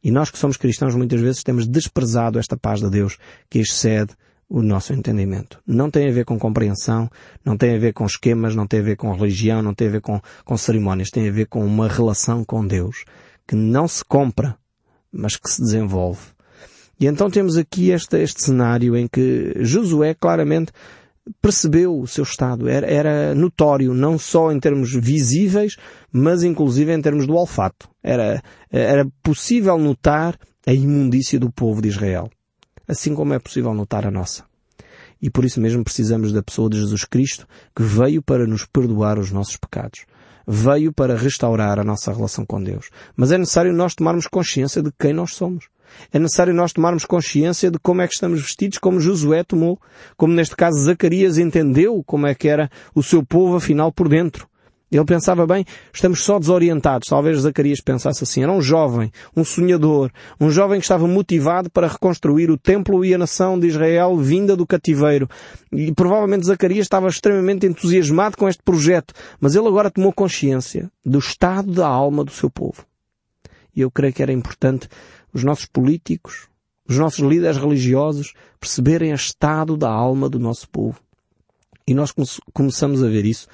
E 0.06 0.12
nós 0.12 0.30
que 0.30 0.38
somos 0.38 0.56
cristãos 0.56 0.94
muitas 0.94 1.20
vezes 1.20 1.42
temos 1.42 1.68
desprezado 1.68 2.38
esta 2.38 2.56
paz 2.56 2.80
de 2.80 2.88
Deus 2.92 3.18
que 3.50 3.58
excede 3.58 4.14
o 4.48 4.62
nosso 4.62 4.94
entendimento. 4.94 5.60
Não 5.66 5.90
tem 5.90 6.08
a 6.08 6.12
ver 6.12 6.26
com 6.26 6.38
compreensão, 6.38 7.10
não 7.44 7.58
tem 7.58 7.76
a 7.76 7.80
ver 7.80 7.92
com 7.92 8.06
esquemas, 8.06 8.56
não 8.56 8.68
tem 8.68 8.82
a 8.82 8.84
ver 8.84 8.98
com 8.98 9.12
religião, 9.12 9.64
não 9.64 9.74
tem 9.74 9.88
a 9.88 9.92
ver 9.94 10.02
com, 10.02 10.22
com 10.44 10.56
cerimónias, 10.56 11.10
tem 11.10 11.28
a 11.28 11.32
ver 11.32 11.48
com 11.48 11.66
uma 11.66 11.88
relação 11.88 12.46
com 12.46 12.68
Deus 12.68 13.04
que 13.48 13.56
não 13.56 13.88
se 13.88 14.06
compra, 14.06 14.56
mas 15.12 15.38
que 15.38 15.50
se 15.50 15.60
desenvolve. 15.60 16.22
E 17.00 17.08
então 17.08 17.28
temos 17.28 17.58
aqui 17.58 17.90
este, 17.90 18.22
este 18.22 18.44
cenário 18.44 18.96
em 18.96 19.08
que 19.08 19.56
Josué 19.62 20.14
claramente 20.14 20.72
percebeu 21.42 22.00
o 22.00 22.08
seu 22.08 22.24
estado. 22.24 22.68
Era, 22.68 22.88
era, 22.88 23.36
notório, 23.36 23.94
não 23.94 24.18
só 24.18 24.52
em 24.52 24.60
termos 24.60 24.94
visíveis, 24.94 25.76
mas 26.12 26.44
inclusive 26.44 26.94
em 26.94 27.02
termos 27.02 27.26
do 27.26 27.36
olfato. 27.36 27.90
Era, 28.04 28.42
era 28.72 29.06
possível 29.24 29.78
notar 29.78 30.38
a 30.66 30.74
imundícia 30.74 31.40
do 31.40 31.52
povo 31.52 31.82
de 31.82 31.90
Israel. 31.90 32.30
Assim 32.88 33.16
como 33.16 33.34
é 33.34 33.40
possível 33.40 33.74
notar 33.74 34.06
a 34.06 34.12
nossa. 34.12 34.44
E 35.22 35.30
por 35.30 35.46
isso 35.46 35.60
mesmo 35.60 35.84
precisamos 35.84 36.32
da 36.32 36.44
pessoa 36.44 36.70
de 36.70 36.78
Jesus 36.78 37.04
Cristo, 37.06 37.48
que 37.76 37.82
veio 37.82 38.22
para 38.22 38.46
nos 38.46 38.66
perdoar 38.66 39.18
os 39.18 39.32
nossos 39.32 39.58
pecados. 39.58 40.06
Veio 40.48 40.94
para 40.94 41.18
restaurar 41.18 41.80
a 41.80 41.84
nossa 41.84 42.14
relação 42.14 42.46
com 42.46 42.62
Deus. 42.62 42.90
Mas 43.16 43.32
é 43.32 43.38
necessário 43.38 43.74
nós 43.74 43.96
tomarmos 43.96 44.28
consciência 44.28 44.84
de 44.84 44.92
quem 45.00 45.14
nós 45.14 45.34
somos. 45.34 45.68
É 46.12 46.20
necessário 46.20 46.54
nós 46.54 46.74
tomarmos 46.74 47.06
consciência 47.06 47.72
de 47.72 47.80
como 47.80 48.02
é 48.02 48.08
que 48.08 48.14
estamos 48.14 48.42
vestidos, 48.42 48.78
como 48.78 49.00
Josué 49.00 49.44
tomou, 49.44 49.80
como 50.18 50.34
neste 50.34 50.56
caso 50.56 50.80
Zacarias 50.80 51.38
entendeu 51.38 52.04
como 52.06 52.28
é 52.28 52.36
que 52.36 52.48
era 52.48 52.70
o 52.94 53.04
seu 53.04 53.26
povo 53.26 53.56
afinal 53.56 53.92
por 53.92 54.08
dentro. 54.08 54.48
Ele 54.92 55.06
pensava 55.06 55.48
bem, 55.48 55.66
estamos 55.94 56.24
só 56.24 56.40
desorientados. 56.40 57.10
Talvez 57.10 57.40
Zacarias 57.40 57.82
pensasse 57.82 58.24
assim. 58.24 58.44
Era 58.44 58.52
um 58.52 58.62
jovem, 58.62 59.12
um 59.36 59.44
sonhador, 59.44 60.12
um 60.40 60.50
jovem 60.50 60.80
que 60.80 60.86
estava 60.86 61.08
motivado 61.08 61.70
para 61.70 61.88
reconstruir 61.88 62.52
o 62.52 62.58
templo 62.58 63.04
e 63.04 63.14
a 63.14 63.18
nação 63.18 63.60
de 63.60 63.68
Israel 63.68 64.16
vinda 64.18 64.56
do 64.56 64.66
cativeiro. 64.66 65.28
E 65.72 65.92
provavelmente 65.92 66.46
Zacarias 66.46 66.86
estava 66.86 67.08
extremamente 67.08 67.66
entusiasmado 67.66 68.38
com 68.38 68.48
este 68.48 68.62
projeto, 68.64 69.14
mas 69.40 69.56
ele 69.56 69.68
agora 69.68 69.92
tomou 69.92 70.14
consciência 70.14 70.90
do 71.04 71.20
estado 71.20 71.72
da 71.72 71.88
alma 71.88 72.24
do 72.24 72.32
seu 72.32 72.50
povo. 72.50 72.86
E 73.76 73.82
eu 73.82 73.92
creio 73.92 74.14
que 74.14 74.24
era 74.24 74.32
importante 74.32 74.88
os 75.36 75.44
nossos 75.44 75.66
políticos, 75.66 76.48
os 76.88 76.98
nossos 76.98 77.20
líderes 77.20 77.58
religiosos 77.58 78.34
perceberem 78.58 79.12
o 79.12 79.16
estado 79.16 79.76
da 79.76 79.90
alma 79.90 80.30
do 80.30 80.40
nosso 80.40 80.70
povo. 80.70 80.98
E 81.86 81.94
nós 81.94 82.14
começamos 82.54 83.04
a 83.04 83.08
ver 83.08 83.26
isso 83.26 83.48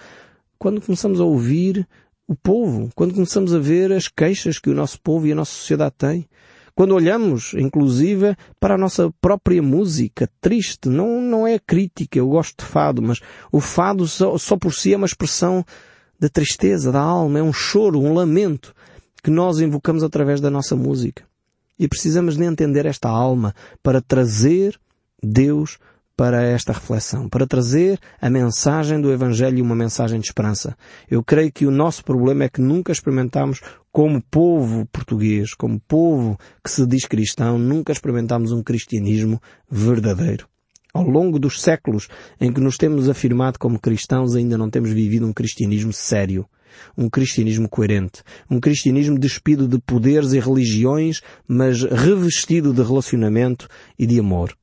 quando 0.62 0.80
começamos 0.80 1.20
a 1.20 1.24
ouvir 1.24 1.88
o 2.28 2.36
povo, 2.36 2.92
quando 2.94 3.16
começamos 3.16 3.52
a 3.52 3.58
ver 3.58 3.92
as 3.92 4.08
queixas 4.08 4.60
que 4.60 4.70
o 4.70 4.76
nosso 4.76 5.02
povo 5.02 5.26
e 5.26 5.32
a 5.32 5.36
nossa 5.36 5.54
sociedade 5.54 5.96
têm. 5.98 6.30
Quando 6.76 6.94
olhamos, 6.94 7.56
inclusive, 7.56 8.38
para 8.60 8.76
a 8.76 8.78
nossa 8.78 9.12
própria 9.20 9.60
música 9.60 10.30
triste, 10.40 10.88
não, 10.88 11.20
não 11.20 11.48
é 11.48 11.58
crítica, 11.58 12.20
eu 12.20 12.30
gosto 12.30 12.64
de 12.64 12.70
fado, 12.70 13.02
mas 13.02 13.20
o 13.52 13.60
fado 13.60 14.08
só, 14.08 14.38
só 14.38 14.56
por 14.56 14.72
si 14.72 14.94
é 14.94 14.98
uma 14.98 15.08
expressão 15.08 15.66
da 16.20 16.30
tristeza, 16.30 16.92
da 16.92 17.02
alma, 17.02 17.40
é 17.40 17.44
um 17.44 17.52
choro, 17.52 18.00
um 18.00 18.14
lamento 18.14 18.72
que 19.24 19.32
nós 19.32 19.60
invocamos 19.60 20.04
através 20.04 20.40
da 20.40 20.52
nossa 20.52 20.76
música. 20.76 21.31
E 21.78 21.88
precisamos 21.88 22.38
de 22.38 22.44
entender 22.44 22.86
esta 22.86 23.10
alma 23.10 23.54
para 23.82 24.02
trazer 24.02 24.80
Deus 25.22 25.78
para 26.16 26.44
esta 26.44 26.72
reflexão, 26.72 27.28
para 27.28 27.48
trazer 27.48 28.00
a 28.22 28.30
mensagem 28.30 29.02
do 29.02 29.12
Evangelho 29.12 29.64
uma 29.64 29.76
mensagem 29.76 30.20
de 30.20 30.28
esperança. 30.28 30.78
Eu 31.10 31.24
creio 31.24 31.52
que 31.52 31.66
o 31.66 31.72
nosso 31.72 32.04
problema 32.04 32.44
é 32.44 32.50
que 32.50 32.62
nunca 32.62 32.92
experimentamos 32.92 33.60
como 33.92 34.22
povo 34.22 34.86
português, 34.92 35.56
como 35.56 35.80
povo 35.80 36.38
que 36.64 36.70
se 36.70 36.86
diz 36.86 37.06
cristão, 37.06 37.58
nunca 37.58 37.92
experimentamos 37.92 38.52
um 38.52 38.62
cristianismo 38.62 39.42
verdadeiro. 39.68 40.48
Ao 40.94 41.08
longo 41.10 41.40
dos 41.40 41.60
séculos 41.60 42.08
em 42.40 42.54
que 42.54 42.62
nos 42.62 42.78
temos 42.78 43.10
afirmado 43.10 43.58
como 43.58 43.80
cristãos, 43.80 44.36
ainda 44.36 44.58
não 44.58 44.70
temos 44.70 44.92
vivido 44.92 45.26
um 45.26 45.34
cristianismo 45.34 45.92
sério 45.92 46.46
um 46.98 47.10
cristianismo 47.10 47.70
coerente, 47.70 48.24
um 48.50 48.60
cristianismo 48.60 49.18
despido 49.18 49.68
de 49.68 49.80
poderes 49.80 50.34
e 50.34 50.40
religiões, 50.40 51.22
mas 51.48 51.84
revestido 51.84 52.74
de 52.74 52.82
relacionamento 52.82 53.68
e 53.98 54.06
de 54.06 54.20
amor. 54.20 54.56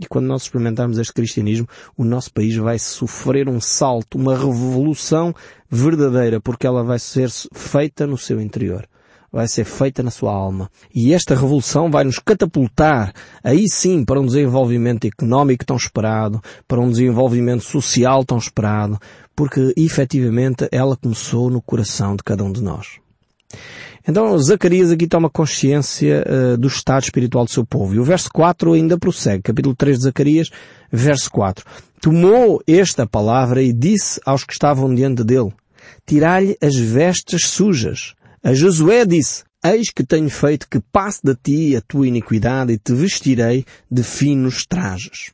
E 0.00 0.06
quando 0.06 0.26
nós 0.26 0.42
experimentarmos 0.42 0.98
este 0.98 1.12
cristianismo, 1.12 1.68
o 1.94 2.04
nosso 2.04 2.32
país 2.32 2.56
vai 2.56 2.78
sofrer 2.78 3.48
um 3.50 3.60
salto, 3.60 4.16
uma 4.16 4.34
revolução 4.34 5.34
verdadeira, 5.68 6.40
porque 6.40 6.66
ela 6.66 6.82
vai 6.82 6.98
ser 6.98 7.28
feita 7.52 8.06
no 8.06 8.16
seu 8.16 8.40
interior. 8.40 8.88
Vai 9.32 9.46
ser 9.46 9.64
feita 9.64 10.02
na 10.02 10.10
sua 10.10 10.32
alma. 10.32 10.68
E 10.94 11.12
esta 11.14 11.34
revolução 11.34 11.90
vai 11.90 12.02
nos 12.02 12.18
catapultar, 12.18 13.12
aí 13.44 13.68
sim, 13.68 14.04
para 14.04 14.20
um 14.20 14.26
desenvolvimento 14.26 15.06
económico 15.06 15.64
tão 15.64 15.76
esperado, 15.76 16.42
para 16.66 16.80
um 16.80 16.90
desenvolvimento 16.90 17.62
social 17.62 18.24
tão 18.24 18.38
esperado, 18.38 18.98
porque 19.36 19.72
efetivamente 19.76 20.68
ela 20.72 20.96
começou 20.96 21.48
no 21.48 21.62
coração 21.62 22.16
de 22.16 22.24
cada 22.24 22.42
um 22.42 22.50
de 22.50 22.60
nós. 22.60 22.98
Então 24.06 24.36
Zacarias 24.38 24.90
aqui 24.90 25.06
toma 25.06 25.28
consciência 25.28 26.24
uh, 26.26 26.56
do 26.56 26.68
estado 26.68 27.04
espiritual 27.04 27.44
do 27.44 27.50
seu 27.50 27.64
povo. 27.64 27.94
E 27.94 27.98
o 27.98 28.04
verso 28.04 28.28
4 28.32 28.72
ainda 28.72 28.98
prossegue. 28.98 29.42
Capítulo 29.42 29.74
3 29.74 29.98
de 29.98 30.04
Zacarias, 30.04 30.50
verso 30.90 31.30
4. 31.30 31.64
Tomou 32.00 32.62
esta 32.66 33.06
palavra 33.06 33.62
e 33.62 33.72
disse 33.72 34.20
aos 34.24 34.42
que 34.42 34.52
estavam 34.52 34.92
diante 34.94 35.22
dele, 35.22 35.52
tirai-lhe 36.06 36.56
as 36.62 36.74
vestes 36.74 37.46
sujas, 37.46 38.14
A 38.42 38.54
Josué 38.54 39.04
disse, 39.04 39.44
Eis 39.62 39.90
que 39.90 40.02
tenho 40.02 40.30
feito 40.30 40.66
que 40.66 40.80
passe 40.80 41.20
de 41.22 41.34
ti 41.34 41.76
a 41.76 41.82
tua 41.82 42.08
iniquidade 42.08 42.72
e 42.72 42.78
te 42.78 42.94
vestirei 42.94 43.66
de 43.90 44.02
finos 44.02 44.64
trajes. 44.64 45.32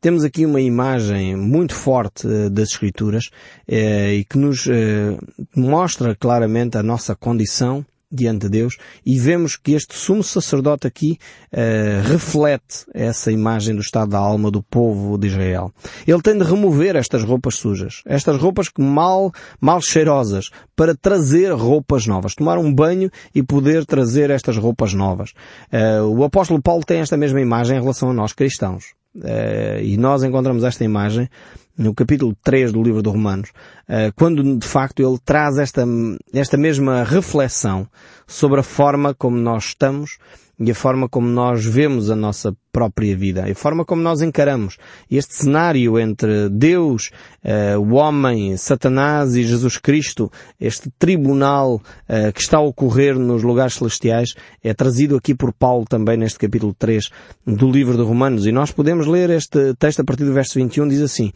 Temos 0.00 0.24
aqui 0.24 0.46
uma 0.46 0.60
imagem 0.60 1.36
muito 1.36 1.74
forte 1.74 2.26
eh, 2.26 2.48
das 2.48 2.70
Escrituras 2.70 3.28
eh, 3.68 4.14
e 4.14 4.24
que 4.24 4.38
nos 4.38 4.66
eh, 4.66 5.16
mostra 5.54 6.16
claramente 6.16 6.78
a 6.78 6.82
nossa 6.82 7.14
condição 7.14 7.84
diante 8.12 8.40
de 8.40 8.50
Deus 8.50 8.76
e 9.04 9.18
vemos 9.18 9.56
que 9.56 9.72
este 9.72 9.96
sumo 9.96 10.22
sacerdote 10.22 10.86
aqui 10.86 11.18
uh, 11.52 12.08
reflete 12.08 12.84
essa 12.92 13.32
imagem 13.32 13.74
do 13.74 13.80
estado 13.80 14.10
da 14.10 14.18
alma 14.18 14.50
do 14.50 14.62
povo 14.62 15.16
de 15.16 15.28
Israel. 15.28 15.72
Ele 16.06 16.20
tem 16.20 16.36
de 16.36 16.44
remover 16.44 16.94
estas 16.94 17.24
roupas 17.24 17.54
sujas, 17.54 18.02
estas 18.04 18.36
roupas 18.36 18.68
que 18.68 18.82
mal, 18.82 19.32
mal 19.60 19.80
cheirosas, 19.80 20.50
para 20.76 20.94
trazer 20.94 21.52
roupas 21.52 22.06
novas, 22.06 22.34
tomar 22.34 22.58
um 22.58 22.72
banho 22.72 23.10
e 23.34 23.42
poder 23.42 23.86
trazer 23.86 24.30
estas 24.30 24.56
roupas 24.56 24.92
novas. 24.92 25.30
Uh, 25.72 26.04
o 26.06 26.24
apóstolo 26.24 26.60
Paulo 26.60 26.84
tem 26.84 27.00
esta 27.00 27.16
mesma 27.16 27.40
imagem 27.40 27.78
em 27.78 27.80
relação 27.80 28.10
a 28.10 28.12
nós 28.12 28.32
cristãos. 28.32 28.92
Uh, 29.14 29.82
e 29.82 29.96
nós 29.98 30.22
encontramos 30.22 30.64
esta 30.64 30.84
imagem 30.84 31.28
no 31.76 31.94
capítulo 31.94 32.36
3 32.42 32.72
do 32.72 32.82
livro 32.82 33.02
de 33.02 33.08
Romanos, 33.08 33.50
uh, 33.88 34.12
quando 34.14 34.42
de 34.58 34.66
facto 34.66 35.00
ele 35.00 35.18
traz 35.24 35.58
esta, 35.58 35.84
esta 36.32 36.56
mesma 36.56 37.04
reflexão 37.04 37.86
sobre 38.26 38.60
a 38.60 38.62
forma 38.62 39.14
como 39.14 39.36
nós 39.36 39.64
estamos 39.64 40.18
e 40.58 40.70
a 40.70 40.74
forma 40.74 41.08
como 41.08 41.26
nós 41.26 41.64
vemos 41.64 42.10
a 42.10 42.16
nossa 42.16 42.54
própria 42.70 43.16
vida, 43.16 43.44
a 43.50 43.54
forma 43.54 43.84
como 43.84 44.02
nós 44.02 44.22
encaramos 44.22 44.76
este 45.10 45.34
cenário 45.34 45.98
entre 45.98 46.48
Deus, 46.48 47.10
uh, 47.44 47.78
o 47.78 47.94
homem, 47.94 48.56
Satanás 48.56 49.34
e 49.34 49.42
Jesus 49.42 49.76
Cristo, 49.76 50.30
este 50.60 50.90
tribunal 50.98 51.74
uh, 51.74 52.32
que 52.32 52.40
está 52.40 52.58
a 52.58 52.62
ocorrer 52.62 53.18
nos 53.18 53.42
lugares 53.42 53.74
celestiais, 53.74 54.34
é 54.62 54.72
trazido 54.72 55.16
aqui 55.16 55.34
por 55.34 55.52
Paulo 55.52 55.84
também 55.88 56.16
neste 56.16 56.38
capítulo 56.38 56.74
3 56.78 57.10
do 57.46 57.70
livro 57.70 57.96
de 57.96 58.02
Romanos. 58.02 58.46
E 58.46 58.52
nós 58.52 58.70
podemos 58.70 59.06
ler 59.06 59.30
este 59.30 59.74
texto 59.74 60.00
a 60.00 60.04
partir 60.04 60.24
do 60.24 60.32
verso 60.32 60.54
21, 60.54 60.88
diz 60.88 61.00
assim, 61.00 61.32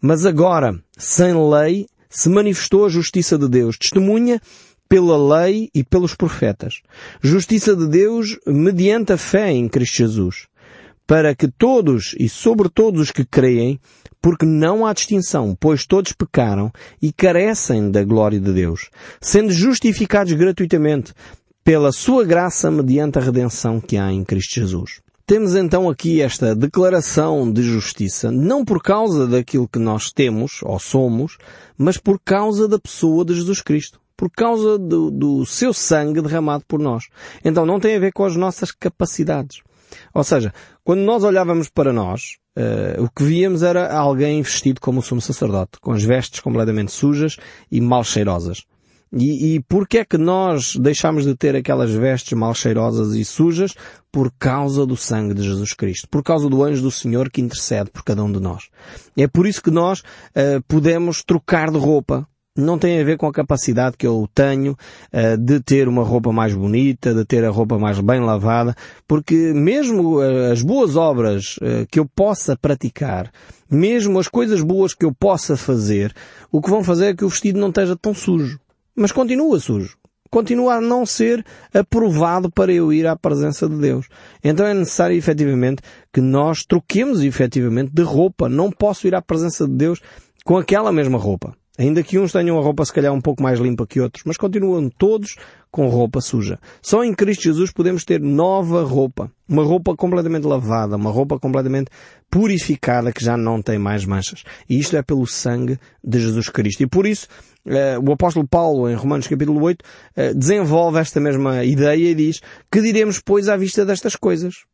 Mas 0.00 0.24
agora, 0.24 0.78
sem 0.96 1.34
lei, 1.34 1.86
se 2.08 2.28
manifestou 2.30 2.86
a 2.86 2.88
justiça 2.88 3.36
de 3.36 3.48
Deus, 3.48 3.76
testemunha 3.76 4.40
pela 4.88 5.38
lei 5.38 5.68
e 5.74 5.84
pelos 5.84 6.14
profetas. 6.14 6.80
Justiça 7.20 7.76
de 7.76 7.86
Deus 7.86 8.38
mediante 8.46 9.12
a 9.12 9.18
fé 9.18 9.50
em 9.52 9.68
Cristo 9.68 9.98
Jesus. 9.98 10.46
Para 11.06 11.34
que 11.34 11.48
todos 11.48 12.14
e 12.18 12.28
sobre 12.28 12.68
todos 12.68 13.00
os 13.00 13.10
que 13.10 13.24
creem, 13.24 13.80
porque 14.20 14.44
não 14.44 14.84
há 14.84 14.92
distinção, 14.92 15.56
pois 15.58 15.86
todos 15.86 16.12
pecaram 16.12 16.72
e 17.00 17.12
carecem 17.12 17.90
da 17.90 18.02
glória 18.04 18.40
de 18.40 18.52
Deus, 18.52 18.90
sendo 19.20 19.52
justificados 19.52 20.32
gratuitamente 20.32 21.12
pela 21.64 21.92
sua 21.92 22.24
graça 22.24 22.70
mediante 22.70 23.18
a 23.18 23.22
redenção 23.22 23.80
que 23.80 23.96
há 23.96 24.10
em 24.12 24.24
Cristo 24.24 24.54
Jesus. 24.54 25.00
Temos 25.26 25.54
então 25.54 25.88
aqui 25.90 26.22
esta 26.22 26.54
declaração 26.54 27.52
de 27.52 27.62
justiça, 27.62 28.30
não 28.30 28.64
por 28.64 28.82
causa 28.82 29.26
daquilo 29.26 29.68
que 29.68 29.78
nós 29.78 30.10
temos 30.10 30.60
ou 30.62 30.78
somos, 30.78 31.36
mas 31.76 31.98
por 31.98 32.18
causa 32.18 32.66
da 32.66 32.78
pessoa 32.78 33.24
de 33.24 33.34
Jesus 33.34 33.60
Cristo 33.60 34.00
por 34.18 34.28
causa 34.28 34.76
do, 34.76 35.12
do 35.12 35.46
seu 35.46 35.72
sangue 35.72 36.20
derramado 36.20 36.64
por 36.66 36.80
nós. 36.80 37.04
Então 37.44 37.64
não 37.64 37.78
tem 37.78 37.94
a 37.94 38.00
ver 38.00 38.12
com 38.12 38.24
as 38.24 38.34
nossas 38.34 38.72
capacidades. 38.72 39.62
Ou 40.12 40.24
seja, 40.24 40.52
quando 40.82 41.00
nós 41.00 41.22
olhávamos 41.22 41.68
para 41.68 41.92
nós, 41.92 42.36
uh, 42.58 43.04
o 43.04 43.08
que 43.08 43.22
víamos 43.22 43.62
era 43.62 43.96
alguém 43.96 44.42
vestido 44.42 44.80
como 44.80 44.98
o 44.98 45.02
sumo 45.02 45.20
sacerdote, 45.20 45.78
com 45.80 45.92
as 45.92 46.02
vestes 46.02 46.40
completamente 46.40 46.90
sujas 46.90 47.36
e 47.70 47.80
mal 47.80 48.02
cheirosas. 48.02 48.64
E, 49.12 49.54
e 49.54 49.60
porquê 49.62 49.98
é 49.98 50.04
que 50.04 50.18
nós 50.18 50.74
deixamos 50.74 51.24
de 51.24 51.34
ter 51.36 51.54
aquelas 51.54 51.92
vestes 51.92 52.36
mal 52.36 52.52
cheirosas 52.52 53.14
e 53.14 53.24
sujas? 53.24 53.72
Por 54.10 54.32
causa 54.36 54.84
do 54.84 54.96
sangue 54.96 55.32
de 55.32 55.42
Jesus 55.42 55.72
Cristo. 55.74 56.08
Por 56.10 56.24
causa 56.24 56.48
do 56.48 56.62
anjo 56.64 56.82
do 56.82 56.90
Senhor 56.90 57.30
que 57.30 57.40
intercede 57.40 57.88
por 57.90 58.02
cada 58.02 58.22
um 58.22 58.32
de 58.32 58.40
nós. 58.40 58.64
É 59.16 59.28
por 59.28 59.46
isso 59.46 59.62
que 59.62 59.70
nós 59.70 60.00
uh, 60.00 60.60
podemos 60.66 61.22
trocar 61.22 61.70
de 61.70 61.78
roupa 61.78 62.26
não 62.58 62.76
tem 62.76 63.00
a 63.00 63.04
ver 63.04 63.16
com 63.16 63.26
a 63.26 63.32
capacidade 63.32 63.96
que 63.96 64.06
eu 64.06 64.28
tenho 64.34 64.72
uh, 64.72 65.38
de 65.38 65.60
ter 65.60 65.86
uma 65.86 66.02
roupa 66.02 66.32
mais 66.32 66.52
bonita, 66.52 67.14
de 67.14 67.24
ter 67.24 67.44
a 67.44 67.50
roupa 67.50 67.78
mais 67.78 68.00
bem 68.00 68.20
lavada, 68.20 68.74
porque 69.06 69.52
mesmo 69.54 70.18
uh, 70.18 70.52
as 70.52 70.60
boas 70.60 70.96
obras 70.96 71.56
uh, 71.58 71.86
que 71.90 72.00
eu 72.00 72.06
possa 72.06 72.56
praticar, 72.56 73.30
mesmo 73.70 74.18
as 74.18 74.26
coisas 74.26 74.60
boas 74.60 74.92
que 74.92 75.04
eu 75.04 75.14
possa 75.14 75.56
fazer, 75.56 76.12
o 76.50 76.60
que 76.60 76.68
vão 76.68 76.82
fazer 76.82 77.06
é 77.06 77.14
que 77.14 77.24
o 77.24 77.28
vestido 77.28 77.60
não 77.60 77.68
esteja 77.68 77.96
tão 77.96 78.12
sujo. 78.12 78.58
Mas 78.96 79.12
continua 79.12 79.60
sujo. 79.60 79.96
Continua 80.30 80.74
a 80.74 80.80
não 80.80 81.06
ser 81.06 81.44
aprovado 81.72 82.50
para 82.50 82.72
eu 82.72 82.92
ir 82.92 83.06
à 83.06 83.16
presença 83.16 83.66
de 83.68 83.76
Deus. 83.76 84.08
Então 84.44 84.66
é 84.66 84.74
necessário 84.74 85.16
efetivamente 85.16 85.80
que 86.12 86.20
nós 86.20 86.64
troquemos 86.66 87.22
efetivamente 87.22 87.92
de 87.94 88.02
roupa. 88.02 88.48
Não 88.48 88.70
posso 88.70 89.06
ir 89.06 89.14
à 89.14 89.22
presença 89.22 89.66
de 89.66 89.72
Deus 89.72 90.00
com 90.44 90.58
aquela 90.58 90.92
mesma 90.92 91.16
roupa. 91.16 91.56
Ainda 91.78 92.02
que 92.02 92.18
uns 92.18 92.32
tenham 92.32 92.58
a 92.58 92.60
roupa 92.60 92.84
se 92.84 92.92
calhar 92.92 93.12
um 93.12 93.20
pouco 93.20 93.40
mais 93.40 93.60
limpa 93.60 93.86
que 93.86 94.00
outros, 94.00 94.24
mas 94.26 94.36
continuam 94.36 94.90
todos 94.90 95.36
com 95.70 95.86
roupa 95.86 96.20
suja. 96.20 96.58
Só 96.82 97.04
em 97.04 97.14
Cristo 97.14 97.44
Jesus 97.44 97.70
podemos 97.70 98.04
ter 98.04 98.20
nova 98.20 98.82
roupa. 98.82 99.30
Uma 99.48 99.62
roupa 99.62 99.94
completamente 99.94 100.44
lavada, 100.44 100.96
uma 100.96 101.10
roupa 101.10 101.38
completamente 101.38 101.88
purificada 102.28 103.12
que 103.12 103.24
já 103.24 103.36
não 103.36 103.62
tem 103.62 103.78
mais 103.78 104.04
manchas. 104.04 104.42
E 104.68 104.76
isto 104.76 104.96
é 104.96 105.02
pelo 105.02 105.24
sangue 105.24 105.78
de 106.02 106.18
Jesus 106.18 106.48
Cristo. 106.48 106.82
E 106.82 106.86
por 106.88 107.06
isso, 107.06 107.28
eh, 107.64 107.96
o 107.96 108.12
apóstolo 108.12 108.46
Paulo, 108.46 108.90
em 108.90 108.94
Romanos 108.96 109.28
capítulo 109.28 109.62
8, 109.62 109.84
eh, 110.16 110.34
desenvolve 110.34 110.98
esta 110.98 111.20
mesma 111.20 111.64
ideia 111.64 112.10
e 112.10 112.14
diz, 112.14 112.40
que 112.72 112.82
diremos, 112.82 113.20
pois, 113.24 113.48
à 113.48 113.56
vista 113.56 113.86
destas 113.86 114.16
coisas? 114.16 114.64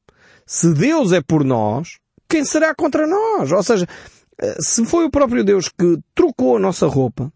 Se 0.47 0.73
Deus 0.73 1.13
é 1.13 1.21
por 1.21 1.45
nós, 1.45 1.99
quem 2.29 2.45
será 2.45 2.75
contra 2.75 3.07
nós? 3.07 3.53
Ou 3.53 3.63
seja, 3.63 3.87
se 4.61 4.85
foi 4.85 5.05
o 5.05 5.11
próprio 5.11 5.45
Deus 5.45 5.69
que 5.69 5.99
trocou 6.15 6.57
a 6.57 6.61
nossa 6.61 6.87
roupa, 6.87 7.33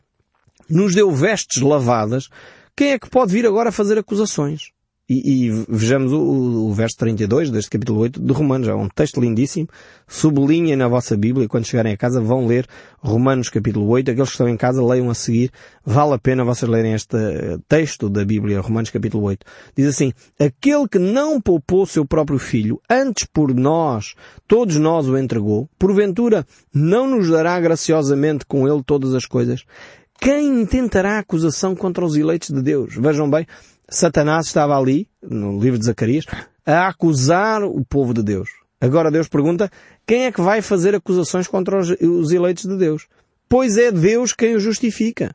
nos 0.69 0.95
deu 0.95 1.11
vestes 1.11 1.63
lavadas, 1.63 2.29
quem 2.77 2.93
é 2.93 2.99
que 2.99 3.09
pode 3.09 3.33
vir 3.33 3.47
agora 3.47 3.73
fazer 3.73 3.99
acusações? 3.99 4.73
E, 5.09 5.47
e 5.47 5.51
vejamos 5.69 6.13
o, 6.13 6.21
o, 6.21 6.73
verso 6.75 6.99
32 6.99 7.51
deste 7.51 7.71
capítulo 7.71 8.01
8 8.01 8.21
de 8.21 8.33
Romanos. 8.33 8.69
É 8.69 8.75
um 8.75 8.89
texto 8.89 9.21
lindíssimo. 9.21 9.67
Sublinhem 10.07 10.77
na 10.77 10.87
vossa 10.87 11.17
Bíblia. 11.17 11.49
Quando 11.49 11.65
chegarem 11.65 11.95
a 11.95 11.97
casa 11.97 12.21
vão 12.21 12.47
ler 12.47 12.67
Romanos 13.01 13.49
capítulo 13.49 13.89
8. 13.89 14.11
Aqueles 14.11 14.29
que 14.29 14.35
estão 14.35 14.49
em 14.49 14.57
casa 14.57 14.85
leiam 14.85 15.09
a 15.09 15.15
seguir. 15.15 15.51
Vale 15.83 16.13
a 16.13 16.19
pena 16.19 16.45
vocês 16.45 16.71
lerem 16.71 16.93
este 16.93 17.17
texto 17.67 18.11
da 18.11 18.23
Bíblia, 18.23 18.61
Romanos 18.61 18.91
capítulo 18.91 19.25
8. 19.25 19.47
Diz 19.75 19.87
assim, 19.87 20.13
Aquele 20.39 20.87
que 20.87 20.99
não 20.99 21.41
poupou 21.41 21.87
seu 21.87 22.05
próprio 22.05 22.39
filho, 22.39 22.79
antes 22.91 23.25
por 23.25 23.55
nós, 23.55 24.15
todos 24.47 24.77
nós 24.77 25.09
o 25.09 25.17
entregou, 25.17 25.71
porventura 25.79 26.47
não 26.75 27.09
nos 27.09 27.31
dará 27.31 27.59
graciosamente 27.59 28.45
com 28.45 28.69
ele 28.69 28.83
todas 28.85 29.15
as 29.15 29.25
coisas? 29.25 29.65
Quem 30.21 30.63
intentará 30.63 31.19
acusação 31.19 31.77
contra 31.77 32.05
os 32.05 32.17
eleitos 32.17 32.51
de 32.51 32.61
Deus? 32.61 32.95
Vejam 32.97 33.31
bem, 33.31 33.47
Satanás 33.89 34.47
estava 34.47 34.79
ali, 34.79 35.09
no 35.23 35.59
livro 35.59 35.79
de 35.79 35.87
Zacarias, 35.87 36.27
a 36.65 36.89
acusar 36.89 37.63
o 37.63 37.85
povo 37.85 38.13
de 38.13 38.23
Deus. 38.23 38.49
Agora 38.81 39.11
Deus 39.11 39.29
pergunta, 39.29 39.71
quem 40.07 40.27
é 40.27 40.33
que 40.33 40.41
vai 40.41 40.63
fazer 40.63 40.95
acusações 40.95 41.49
contra 41.49 41.79
os 41.79 42.31
eleitos 42.31 42.65
de 42.65 42.77
Deus? 42.77 43.09
Pois 43.49 43.79
é 43.79 43.91
Deus 43.91 44.33
quem 44.33 44.55
os 44.55 44.63
justifica. 44.63 45.35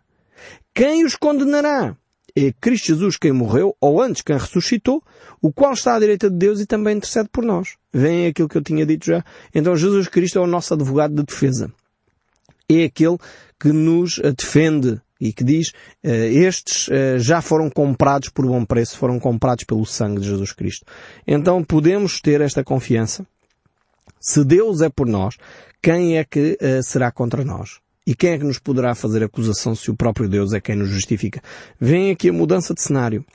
Quem 0.74 1.04
os 1.04 1.16
condenará? 1.16 1.96
É 2.36 2.52
Cristo 2.60 2.88
Jesus 2.88 3.18
quem 3.18 3.32
morreu, 3.32 3.76
ou 3.80 4.02
antes 4.02 4.22
quem 4.22 4.38
ressuscitou, 4.38 5.04
o 5.42 5.52
qual 5.52 5.74
está 5.74 5.96
à 5.96 6.00
direita 6.00 6.30
de 6.30 6.36
Deus 6.36 6.60
e 6.60 6.66
também 6.66 6.98
intercede 6.98 7.30
por 7.32 7.44
nós. 7.44 7.76
Vem 7.92 8.28
aquilo 8.28 8.50
que 8.50 8.58
eu 8.58 8.64
tinha 8.64 8.86
dito 8.86 9.06
já. 9.06 9.24
Então 9.54 9.76
Jesus 9.76 10.08
Cristo 10.08 10.40
é 10.40 10.42
o 10.42 10.48
nosso 10.48 10.74
advogado 10.74 11.14
de 11.14 11.24
defesa. 11.24 11.72
É 12.70 12.86
aquele 12.86 13.18
que 13.60 13.72
nos 13.72 14.20
defende 14.38 15.00
e 15.24 15.32
que 15.32 15.44
diz, 15.44 15.70
uh, 16.04 16.10
estes 16.10 16.90
uh, 16.90 17.18
já 17.18 17.42
foram 17.42 17.70
comprados 17.70 18.28
por 18.28 18.46
bom 18.46 18.66
preço, 18.66 18.98
foram 18.98 19.18
comprados 19.18 19.64
pelo 19.64 19.86
sangue 19.86 20.20
de 20.20 20.28
Jesus 20.28 20.52
Cristo. 20.52 20.86
Então 21.26 21.64
podemos 21.64 22.20
ter 22.20 22.42
esta 22.42 22.62
confiança. 22.62 23.26
Se 24.20 24.44
Deus 24.44 24.82
é 24.82 24.90
por 24.90 25.08
nós, 25.08 25.38
quem 25.82 26.18
é 26.18 26.26
que 26.26 26.58
uh, 26.62 26.84
será 26.84 27.10
contra 27.10 27.46
nós? 27.46 27.80
E 28.06 28.14
quem 28.14 28.32
é 28.32 28.38
que 28.38 28.44
nos 28.44 28.60
poderá 28.60 28.94
fazer 28.94 29.24
acusação 29.24 29.74
se 29.74 29.90
o 29.90 29.96
próprio 29.96 30.28
Deus 30.28 30.52
é 30.52 30.60
quem 30.60 30.76
nos 30.76 30.90
justifica? 30.90 31.42
Vem 31.80 32.12
aqui 32.12 32.28
a 32.28 32.34
mudança 32.34 32.74
de 32.74 32.82
cenário. 32.82 33.26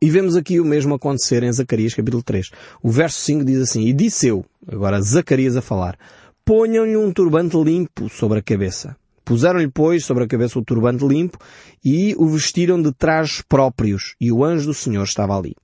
E 0.00 0.08
vemos 0.08 0.36
aqui 0.36 0.60
o 0.60 0.64
mesmo 0.64 0.94
acontecer 0.94 1.42
em 1.42 1.52
Zacarias 1.52 1.92
capítulo 1.92 2.22
3. 2.22 2.50
O 2.80 2.88
verso 2.88 3.18
5 3.22 3.44
diz 3.44 3.60
assim, 3.60 3.82
E 3.82 3.92
disse 3.92 4.28
eu, 4.28 4.44
agora 4.68 5.02
Zacarias 5.02 5.56
a 5.56 5.60
falar, 5.60 5.98
ponham-lhe 6.44 6.96
um 6.96 7.12
turbante 7.12 7.56
limpo 7.56 8.08
sobre 8.08 8.38
a 8.38 8.42
cabeça. 8.42 8.96
Puseram-lhe, 9.30 9.68
pois, 9.68 10.04
sobre 10.04 10.24
a 10.24 10.26
cabeça 10.26 10.58
o 10.58 10.64
turbante 10.64 11.06
limpo 11.06 11.38
e 11.84 12.16
o 12.18 12.26
vestiram 12.26 12.82
de 12.82 12.92
trajes 12.92 13.40
próprios, 13.42 14.16
e 14.20 14.32
o 14.32 14.44
anjo 14.44 14.66
do 14.66 14.74
Senhor 14.74 15.04
estava 15.04 15.38
ali. 15.38 15.54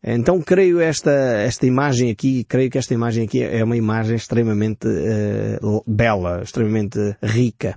Então 0.00 0.40
creio 0.40 0.78
esta, 0.80 1.10
esta 1.10 1.66
imagem 1.66 2.08
aqui, 2.12 2.44
creio 2.44 2.70
que 2.70 2.78
esta 2.78 2.94
imagem 2.94 3.24
aqui 3.24 3.42
é 3.42 3.64
uma 3.64 3.76
imagem 3.76 4.14
extremamente 4.14 4.86
uh, 4.86 5.82
bela, 5.84 6.40
extremamente 6.44 6.98
rica. 7.20 7.76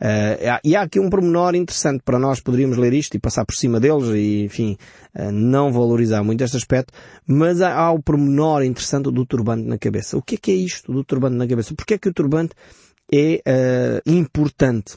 Uh, 0.00 0.58
e 0.64 0.74
há 0.74 0.82
aqui 0.82 0.98
um 0.98 1.08
pormenor 1.08 1.54
interessante 1.54 2.02
para 2.04 2.18
nós, 2.18 2.40
poderíamos 2.40 2.76
ler 2.76 2.92
isto 2.92 3.14
e 3.14 3.20
passar 3.20 3.44
por 3.44 3.54
cima 3.54 3.78
deles 3.78 4.08
e, 4.16 4.46
enfim, 4.46 4.76
uh, 5.14 5.30
não 5.30 5.70
valorizar 5.70 6.24
muito 6.24 6.42
este 6.42 6.56
aspecto, 6.56 6.92
mas 7.24 7.60
há, 7.60 7.72
há 7.72 7.92
o 7.92 8.02
pormenor 8.02 8.64
interessante 8.64 9.12
do 9.12 9.24
turbante 9.24 9.62
na 9.62 9.78
cabeça. 9.78 10.16
O 10.16 10.22
que 10.22 10.34
é 10.34 10.38
que 10.38 10.50
é 10.50 10.54
isto 10.54 10.90
do 10.90 11.04
turbante 11.04 11.36
na 11.36 11.46
cabeça? 11.46 11.72
Porquê 11.72 11.94
é 11.94 11.98
que 11.98 12.08
o 12.08 12.12
turbante 12.12 12.56
é 13.12 14.02
importante? 14.06 14.96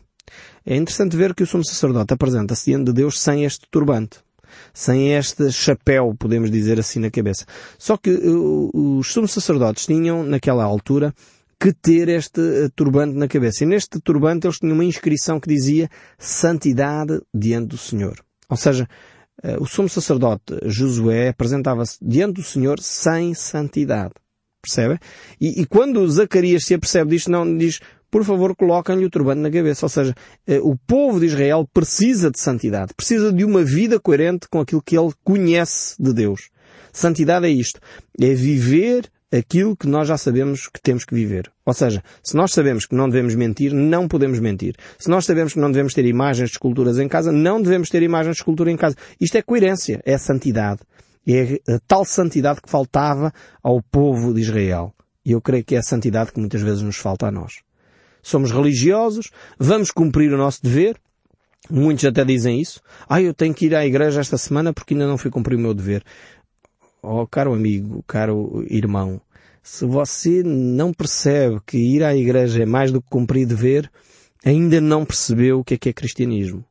É 0.66 0.76
interessante 0.76 1.16
ver 1.16 1.34
que 1.34 1.44
o 1.44 1.48
sumo 1.48 1.66
sacerdote 1.66 2.14
apresenta-se 2.14 2.66
diante 2.66 2.86
de 2.86 2.94
Deus 2.94 3.20
sem 3.20 3.46
este 3.46 3.68
turbante 3.70 4.20
sem 4.74 5.14
este 5.14 5.52
chapéu, 5.52 6.16
podemos 6.18 6.52
dizer 6.52 6.80
assim, 6.80 7.00
na 7.00 7.10
cabeça. 7.10 7.46
Só 7.78 7.98
que 7.98 8.12
uh, 8.12 8.98
os 8.98 9.12
sumos 9.12 9.32
sacerdotes 9.32 9.86
tinham, 9.86 10.24
naquela 10.24 10.64
altura, 10.64 11.14
que 11.60 11.74
ter 11.74 12.08
este 12.10 12.40
uh, 12.40 12.70
turbante 12.76 13.16
na 13.16 13.28
cabeça. 13.28 13.64
E 13.64 13.68
neste 13.68 14.00
turbante 14.00 14.48
eles 14.48 14.58
tinham 14.58 14.74
uma 14.74 14.86
inscrição 14.86 15.40
que 15.40 15.50
dizia 15.50 15.90
santidade 16.18 17.22
diante 17.34 17.68
do 17.70 17.78
Senhor. 17.78 18.20
Ou 18.50 18.58
seja, 18.58 18.88
uh, 19.44 19.62
o 19.62 19.66
sumo 19.66 19.90
sacerdote 19.90 20.58
Josué 20.66 21.30
apresentava-se 21.30 21.98
diante 22.02 22.36
do 22.36 22.44
Senhor 22.44 22.80
sem 22.80 23.34
santidade. 23.34 24.14
Percebe? 24.62 25.00
E, 25.40 25.62
e 25.62 25.66
quando 25.66 26.06
Zacarias 26.10 26.66
se 26.66 26.74
apercebe 26.74 27.12
disto, 27.12 27.32
não 27.32 27.58
diz, 27.58 27.80
por 28.12 28.24
favor, 28.24 28.56
coloquem-lhe 28.56 29.06
o 29.06 29.10
turbante 29.10 29.42
na 29.42 29.52
cabeça. 29.52 29.86
Ou 29.86 29.90
seja, 29.90 30.16
eh, 30.48 30.60
o 30.60 30.76
povo 30.76 31.20
de 31.20 31.28
Israel 31.28 31.68
precisa 31.72 32.32
de 32.32 32.40
santidade, 32.40 32.94
precisa 32.96 33.32
de 33.32 33.46
uma 33.46 33.64
vida 33.64 34.00
coerente 34.00 34.48
com 34.50 34.60
aquilo 34.60 34.82
que 34.82 34.98
ele 34.98 35.12
conhece 35.24 35.96
de 36.02 36.14
Deus. 36.14 36.50
Santidade 36.92 37.46
é 37.46 37.50
isto, 37.50 37.80
é 38.20 38.34
viver 38.34 39.10
aquilo 39.32 39.78
que 39.78 39.88
nós 39.88 40.08
já 40.08 40.18
sabemos 40.18 40.68
que 40.68 40.82
temos 40.82 41.06
que 41.06 41.14
viver. 41.14 41.52
Ou 41.64 41.74
seja, 41.74 42.04
se 42.24 42.36
nós 42.36 42.52
sabemos 42.52 42.88
que 42.88 42.96
não 42.96 43.08
devemos 43.08 43.36
mentir, 43.36 43.72
não 43.74 44.08
podemos 44.08 44.40
mentir. 44.40 44.76
Se 44.98 45.08
nós 45.08 45.26
sabemos 45.26 45.54
que 45.54 45.60
não 45.60 45.72
devemos 45.72 45.94
ter 45.94 46.06
imagens 46.06 46.50
de 46.50 46.56
esculturas 46.56 46.98
em 46.98 47.08
casa, 47.08 47.32
não 47.32 47.62
devemos 47.62 47.90
ter 47.90 48.02
imagens 48.02 48.38
de 48.38 48.42
escultura 48.42 48.72
em 48.72 48.78
casa. 48.78 48.96
Isto 49.22 49.38
é 49.38 49.42
coerência, 49.44 50.02
é 50.04 50.18
santidade. 50.18 50.82
É 51.28 51.62
a 51.72 51.80
tal 51.88 52.04
santidade 52.06 52.60
que 52.60 52.70
faltava 52.70 53.32
ao 53.62 53.84
povo 53.84 54.34
de 54.34 54.42
Israel. 54.42 54.96
E 55.24 55.32
eu 55.34 55.42
creio 55.42 55.64
que 55.64 55.76
é 55.76 55.78
a 55.78 55.84
santidade 55.84 56.32
que 56.32 56.40
muitas 56.40 56.62
vezes 56.62 56.82
nos 56.82 56.98
falta 56.98 57.28
a 57.28 57.32
nós 57.32 57.60
somos 58.30 58.52
religiosos, 58.52 59.32
vamos 59.58 59.92
cumprir 59.92 60.32
o 60.34 60.38
nosso 60.38 60.62
dever. 60.64 60.98
Muitos 61.70 62.06
até 62.06 62.24
dizem 62.24 62.60
isso. 62.60 62.82
Ah, 63.08 63.22
eu 63.22 63.34
tenho 63.34 63.54
que 63.54 63.66
ir 63.66 63.76
à 63.76 63.86
igreja 63.86 64.22
esta 64.22 64.38
semana 64.38 64.74
porque 64.74 64.94
ainda 64.94 65.08
não 65.08 65.18
fui 65.18 65.30
cumprir 65.30 65.56
o 65.56 65.60
meu 65.60 65.74
dever. 65.74 66.04
Oh, 67.02 67.26
caro 67.28 67.54
amigo, 67.54 68.04
caro 68.08 68.66
irmão, 68.70 69.22
se 69.64 69.86
você 69.86 70.44
não 70.44 70.94
percebe 70.94 71.60
que 71.66 71.78
ir 71.78 72.04
à 72.04 72.16
igreja 72.16 72.64
é 72.64 72.66
mais 72.66 72.92
do 72.92 73.02
que 73.02 73.10
cumprir 73.10 73.46
dever, 73.46 73.90
ainda 74.44 74.82
não 74.82 75.06
percebeu 75.06 75.60
o 75.60 75.64
que 75.64 75.76
é 75.76 75.78
que 75.78 75.90
é 75.90 75.94
cristianismo 75.94 76.66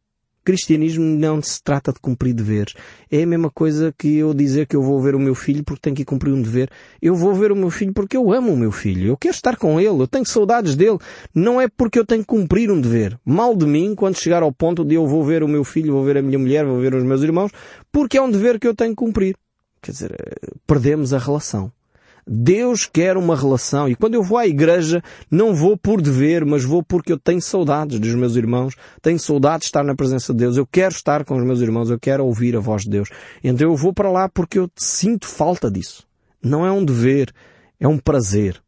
cristianismo 0.49 1.05
não 1.05 1.43
se 1.43 1.63
trata 1.63 1.93
de 1.93 2.01
cumprir 2.01 2.33
deveres. 2.33 2.73
É 3.11 3.23
a 3.23 3.27
mesma 3.27 3.51
coisa 3.51 3.95
que 3.99 4.17
eu 4.17 4.33
dizer 4.33 4.67
que 4.67 4.75
eu 4.75 4.83
vou 4.83 4.99
ver 4.99 5.15
o 5.15 5.19
meu 5.19 5.35
filho 5.35 5.63
porque 5.63 5.83
tenho 5.83 5.95
que 5.95 6.07
cumprir 6.07 6.33
um 6.33 6.41
dever. 6.41 6.71
Eu 7.03 7.15
vou 7.15 7.35
ver 7.35 7.53
o 7.53 7.57
meu 7.57 7.69
filho 7.69 7.93
porque 7.93 8.17
eu 8.17 8.33
amo 8.33 8.55
o 8.55 8.57
meu 8.57 8.73
filho. 8.73 9.09
Eu 9.09 9.17
quero 9.19 9.35
estar 9.35 9.59
com 9.59 9.79
ele. 9.79 10.01
Eu 10.01 10.09
tenho 10.09 10.25
saudades 10.25 10.75
dele. 10.75 10.97
Não 11.35 11.61
é 11.61 11.69
porque 11.69 11.99
eu 11.99 12.07
tenho 12.07 12.23
que 12.23 12.29
cumprir 12.29 12.71
um 12.71 12.81
dever. 12.81 13.21
Mal 13.27 13.55
de 13.55 13.67
mim 13.67 13.95
quando 13.95 14.17
chegar 14.17 14.43
ao 14.43 14.51
ponto 14.51 14.87
de 14.87 14.95
eu 14.95 15.07
vou 15.07 15.23
ver 15.23 15.43
o 15.43 15.49
meu 15.49 15.65
filho, 15.65 15.93
vou 15.93 16.03
ver 16.03 16.17
a 16.17 16.23
minha 16.23 16.39
mulher, 16.39 16.65
vou 16.65 16.81
ver 16.81 16.95
os 16.95 17.05
meus 17.05 17.21
irmãos, 17.21 17.53
porque 17.93 18.17
é 18.17 18.23
um 18.23 18.31
dever 18.31 18.59
que 18.59 18.67
eu 18.67 18.75
tenho 18.75 18.93
que 18.93 18.97
cumprir. 18.97 19.37
Quer 19.83 19.93
dizer, 19.93 20.17
perdemos 20.67 21.13
a 21.13 21.19
relação. 21.19 21.71
Deus 22.29 22.87
quer 22.87 23.17
uma 23.17 23.35
relação. 23.35 23.89
E 23.89 23.95
quando 23.95 24.15
eu 24.15 24.23
vou 24.23 24.39
à 24.39 24.47
igreja, 24.47 25.03
não 25.31 25.55
vou 25.55 25.77
por 25.77 26.03
dever, 26.03 26.45
mas 26.45 26.65
vou 26.65 26.83
porque 26.83 27.13
eu 27.13 27.19
tenho 27.19 27.41
saudades 27.41 27.99
dos 27.99 28.15
meus 28.15 28.37
irmãos, 28.37 28.75
tenho 29.01 29.19
saudades 29.19 29.65
de 29.65 29.69
estar 29.69 29.83
na 29.83 29.95
presença 29.95 30.33
de 30.33 30.41
Deus, 30.41 30.57
eu 30.57 30.67
quero 30.67 30.95
estar 30.95 31.25
com 31.25 31.37
os 31.37 31.45
meus 31.45 31.61
irmãos, 31.61 31.91
eu 31.91 31.99
quero 31.99 32.25
ouvir 32.25 32.57
a 32.57 32.61
voz 32.61 32.83
de 32.83 32.91
Deus. 32.91 33.09
Então 33.43 33.69
eu 33.69 33.77
vou 33.77 33.93
para 33.93 34.11
lá 34.11 34.29
porque 34.29 34.59
eu 34.59 34.71
sinto 34.77 35.27
falta 35.27 35.71
disso. 35.71 36.07
Não 36.43 36.65
é 36.65 36.71
um 36.71 36.85
dever, 36.85 37.33
é 37.81 37.89
um 37.89 37.99
prazer. 37.99 38.61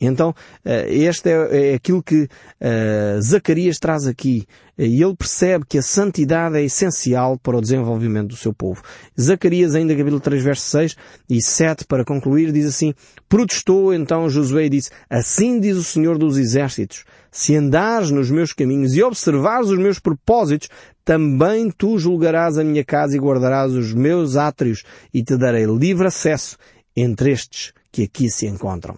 Então, 0.00 0.34
eh, 0.64 0.86
este 0.94 1.28
é, 1.28 1.72
é 1.72 1.74
aquilo 1.74 2.02
que 2.02 2.22
uh, 2.22 3.20
Zacarias 3.20 3.78
traz 3.78 4.06
aqui. 4.06 4.46
E 4.78 5.02
ele 5.02 5.16
percebe 5.16 5.64
que 5.68 5.76
a 5.76 5.82
santidade 5.82 6.56
é 6.56 6.62
essencial 6.62 7.36
para 7.36 7.56
o 7.56 7.60
desenvolvimento 7.60 8.28
do 8.28 8.36
seu 8.36 8.54
povo. 8.54 8.80
Zacarias, 9.20 9.74
ainda 9.74 9.96
capítulo 9.96 10.20
3, 10.20 10.44
verso 10.44 10.62
6 10.66 10.96
e 11.28 11.42
7, 11.42 11.84
para 11.84 12.04
concluir, 12.04 12.52
diz 12.52 12.66
assim, 12.66 12.94
Protestou 13.28 13.92
então 13.92 14.30
Josué 14.30 14.66
e 14.66 14.68
disse, 14.68 14.90
Assim 15.10 15.58
diz 15.58 15.76
o 15.76 15.82
Senhor 15.82 16.16
dos 16.16 16.38
Exércitos, 16.38 17.04
se 17.32 17.56
andares 17.56 18.12
nos 18.12 18.30
meus 18.30 18.52
caminhos 18.52 18.94
e 18.94 19.02
observares 19.02 19.68
os 19.68 19.78
meus 19.78 19.98
propósitos, 19.98 20.68
também 21.04 21.70
tu 21.70 21.98
julgarás 21.98 22.56
a 22.56 22.62
minha 22.62 22.84
casa 22.84 23.16
e 23.16 23.20
guardarás 23.20 23.72
os 23.72 23.92
meus 23.92 24.36
átrios 24.36 24.84
e 25.12 25.24
te 25.24 25.36
darei 25.36 25.66
livre 25.66 26.06
acesso 26.06 26.56
entre 26.94 27.32
estes 27.32 27.72
que 27.90 28.04
aqui 28.04 28.30
se 28.30 28.46
encontram. 28.46 28.96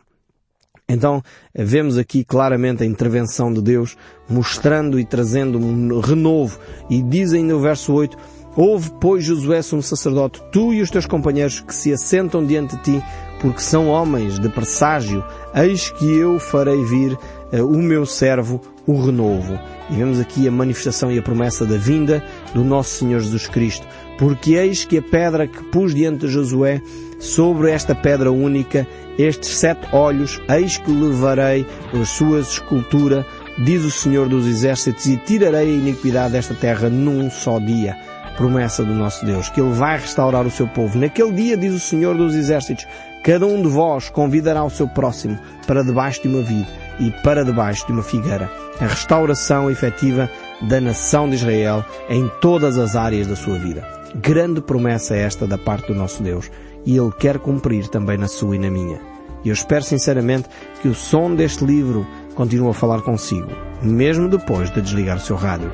Então, 0.92 1.22
vemos 1.54 1.96
aqui 1.96 2.24
claramente 2.24 2.82
a 2.82 2.86
intervenção 2.86 3.52
de 3.52 3.62
Deus, 3.62 3.96
mostrando 4.28 4.98
e 4.98 5.04
trazendo 5.04 5.56
um 5.56 6.00
renovo. 6.00 6.58
E 6.90 7.00
diz 7.00 7.32
ainda 7.32 7.56
o 7.56 7.60
verso 7.60 7.92
8, 7.92 8.16
Houve, 8.56 8.90
pois, 9.00 9.24
Josué, 9.24 9.60
um 9.72 9.80
sacerdote, 9.80 10.42
tu 10.50 10.74
e 10.74 10.82
os 10.82 10.90
teus 10.90 11.06
companheiros 11.06 11.60
que 11.60 11.72
se 11.72 11.92
assentam 11.92 12.44
diante 12.44 12.76
de 12.76 12.82
ti, 12.82 13.02
porque 13.40 13.60
são 13.60 13.86
homens 13.86 14.40
de 14.40 14.48
presságio, 14.48 15.24
eis 15.54 15.90
que 15.90 16.04
eu 16.04 16.40
farei 16.40 16.82
vir 16.84 17.12
uh, 17.12 17.64
o 17.64 17.80
meu 17.80 18.04
servo, 18.04 18.60
o 18.86 19.00
renovo. 19.00 19.56
E 19.88 19.94
vemos 19.94 20.18
aqui 20.18 20.48
a 20.48 20.50
manifestação 20.50 21.12
e 21.12 21.18
a 21.18 21.22
promessa 21.22 21.64
da 21.64 21.76
vinda 21.76 22.24
do 22.52 22.64
nosso 22.64 22.96
Senhor 22.96 23.20
Jesus 23.20 23.46
Cristo. 23.46 23.86
Porque 24.20 24.52
eis 24.52 24.84
que 24.84 24.98
a 24.98 25.02
pedra 25.02 25.46
que 25.46 25.64
pus 25.64 25.94
diante 25.94 26.26
de 26.26 26.28
Josué, 26.28 26.82
sobre 27.18 27.70
esta 27.70 27.94
pedra 27.94 28.30
única, 28.30 28.86
estes 29.18 29.56
sete 29.56 29.88
olhos, 29.94 30.38
eis 30.46 30.76
que 30.76 30.90
levarei 30.90 31.66
as 31.98 32.10
suas 32.10 32.50
esculturas, 32.52 33.24
diz 33.64 33.82
o 33.82 33.90
Senhor 33.90 34.28
dos 34.28 34.46
Exércitos, 34.46 35.06
e 35.06 35.16
tirarei 35.16 35.70
a 35.70 35.78
iniquidade 35.78 36.32
desta 36.32 36.52
terra 36.52 36.90
num 36.90 37.30
só 37.30 37.58
dia. 37.58 37.96
Promessa 38.36 38.84
do 38.84 38.92
nosso 38.92 39.24
Deus, 39.24 39.48
que 39.48 39.58
Ele 39.58 39.72
vai 39.72 39.98
restaurar 39.98 40.46
o 40.46 40.50
seu 40.50 40.68
povo. 40.68 40.98
Naquele 40.98 41.32
dia, 41.32 41.56
diz 41.56 41.72
o 41.72 41.80
Senhor 41.80 42.14
dos 42.14 42.34
Exércitos, 42.34 42.86
cada 43.24 43.46
um 43.46 43.62
de 43.62 43.68
vós 43.68 44.10
convidará 44.10 44.62
o 44.62 44.70
seu 44.70 44.86
próximo 44.86 45.38
para 45.66 45.82
debaixo 45.82 46.20
de 46.20 46.28
uma 46.28 46.42
vide 46.42 46.68
e 46.98 47.10
para 47.22 47.42
debaixo 47.42 47.86
de 47.86 47.92
uma 47.92 48.02
figueira. 48.02 48.50
A 48.78 48.86
restauração 48.86 49.70
efetiva 49.70 50.28
da 50.60 50.78
nação 50.78 51.26
de 51.26 51.36
Israel 51.36 51.82
em 52.10 52.30
todas 52.42 52.76
as 52.76 52.94
áreas 52.94 53.26
da 53.26 53.34
sua 53.34 53.58
vida. 53.58 53.99
Grande 54.14 54.60
promessa 54.60 55.14
é 55.14 55.20
esta 55.20 55.46
da 55.46 55.56
parte 55.56 55.88
do 55.88 55.94
nosso 55.94 56.22
Deus 56.22 56.50
e 56.84 56.96
Ele 56.96 57.12
quer 57.18 57.38
cumprir 57.38 57.88
também 57.88 58.18
na 58.18 58.26
sua 58.26 58.56
e 58.56 58.58
na 58.58 58.70
minha. 58.70 59.00
E 59.44 59.48
eu 59.48 59.54
espero 59.54 59.84
sinceramente 59.84 60.48
que 60.82 60.88
o 60.88 60.94
som 60.94 61.34
deste 61.34 61.64
livro 61.64 62.06
continue 62.34 62.70
a 62.70 62.74
falar 62.74 63.02
consigo, 63.02 63.50
mesmo 63.82 64.28
depois 64.28 64.70
de 64.70 64.82
desligar 64.82 65.16
o 65.16 65.20
seu 65.20 65.36
rádio. 65.36 65.72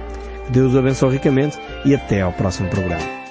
Deus 0.51 0.75
o 0.75 0.79
abençoe 0.79 1.13
ricamente 1.13 1.59
e 1.85 1.95
até 1.95 2.23
ao 2.23 2.33
próximo 2.33 2.69
programa. 2.69 3.26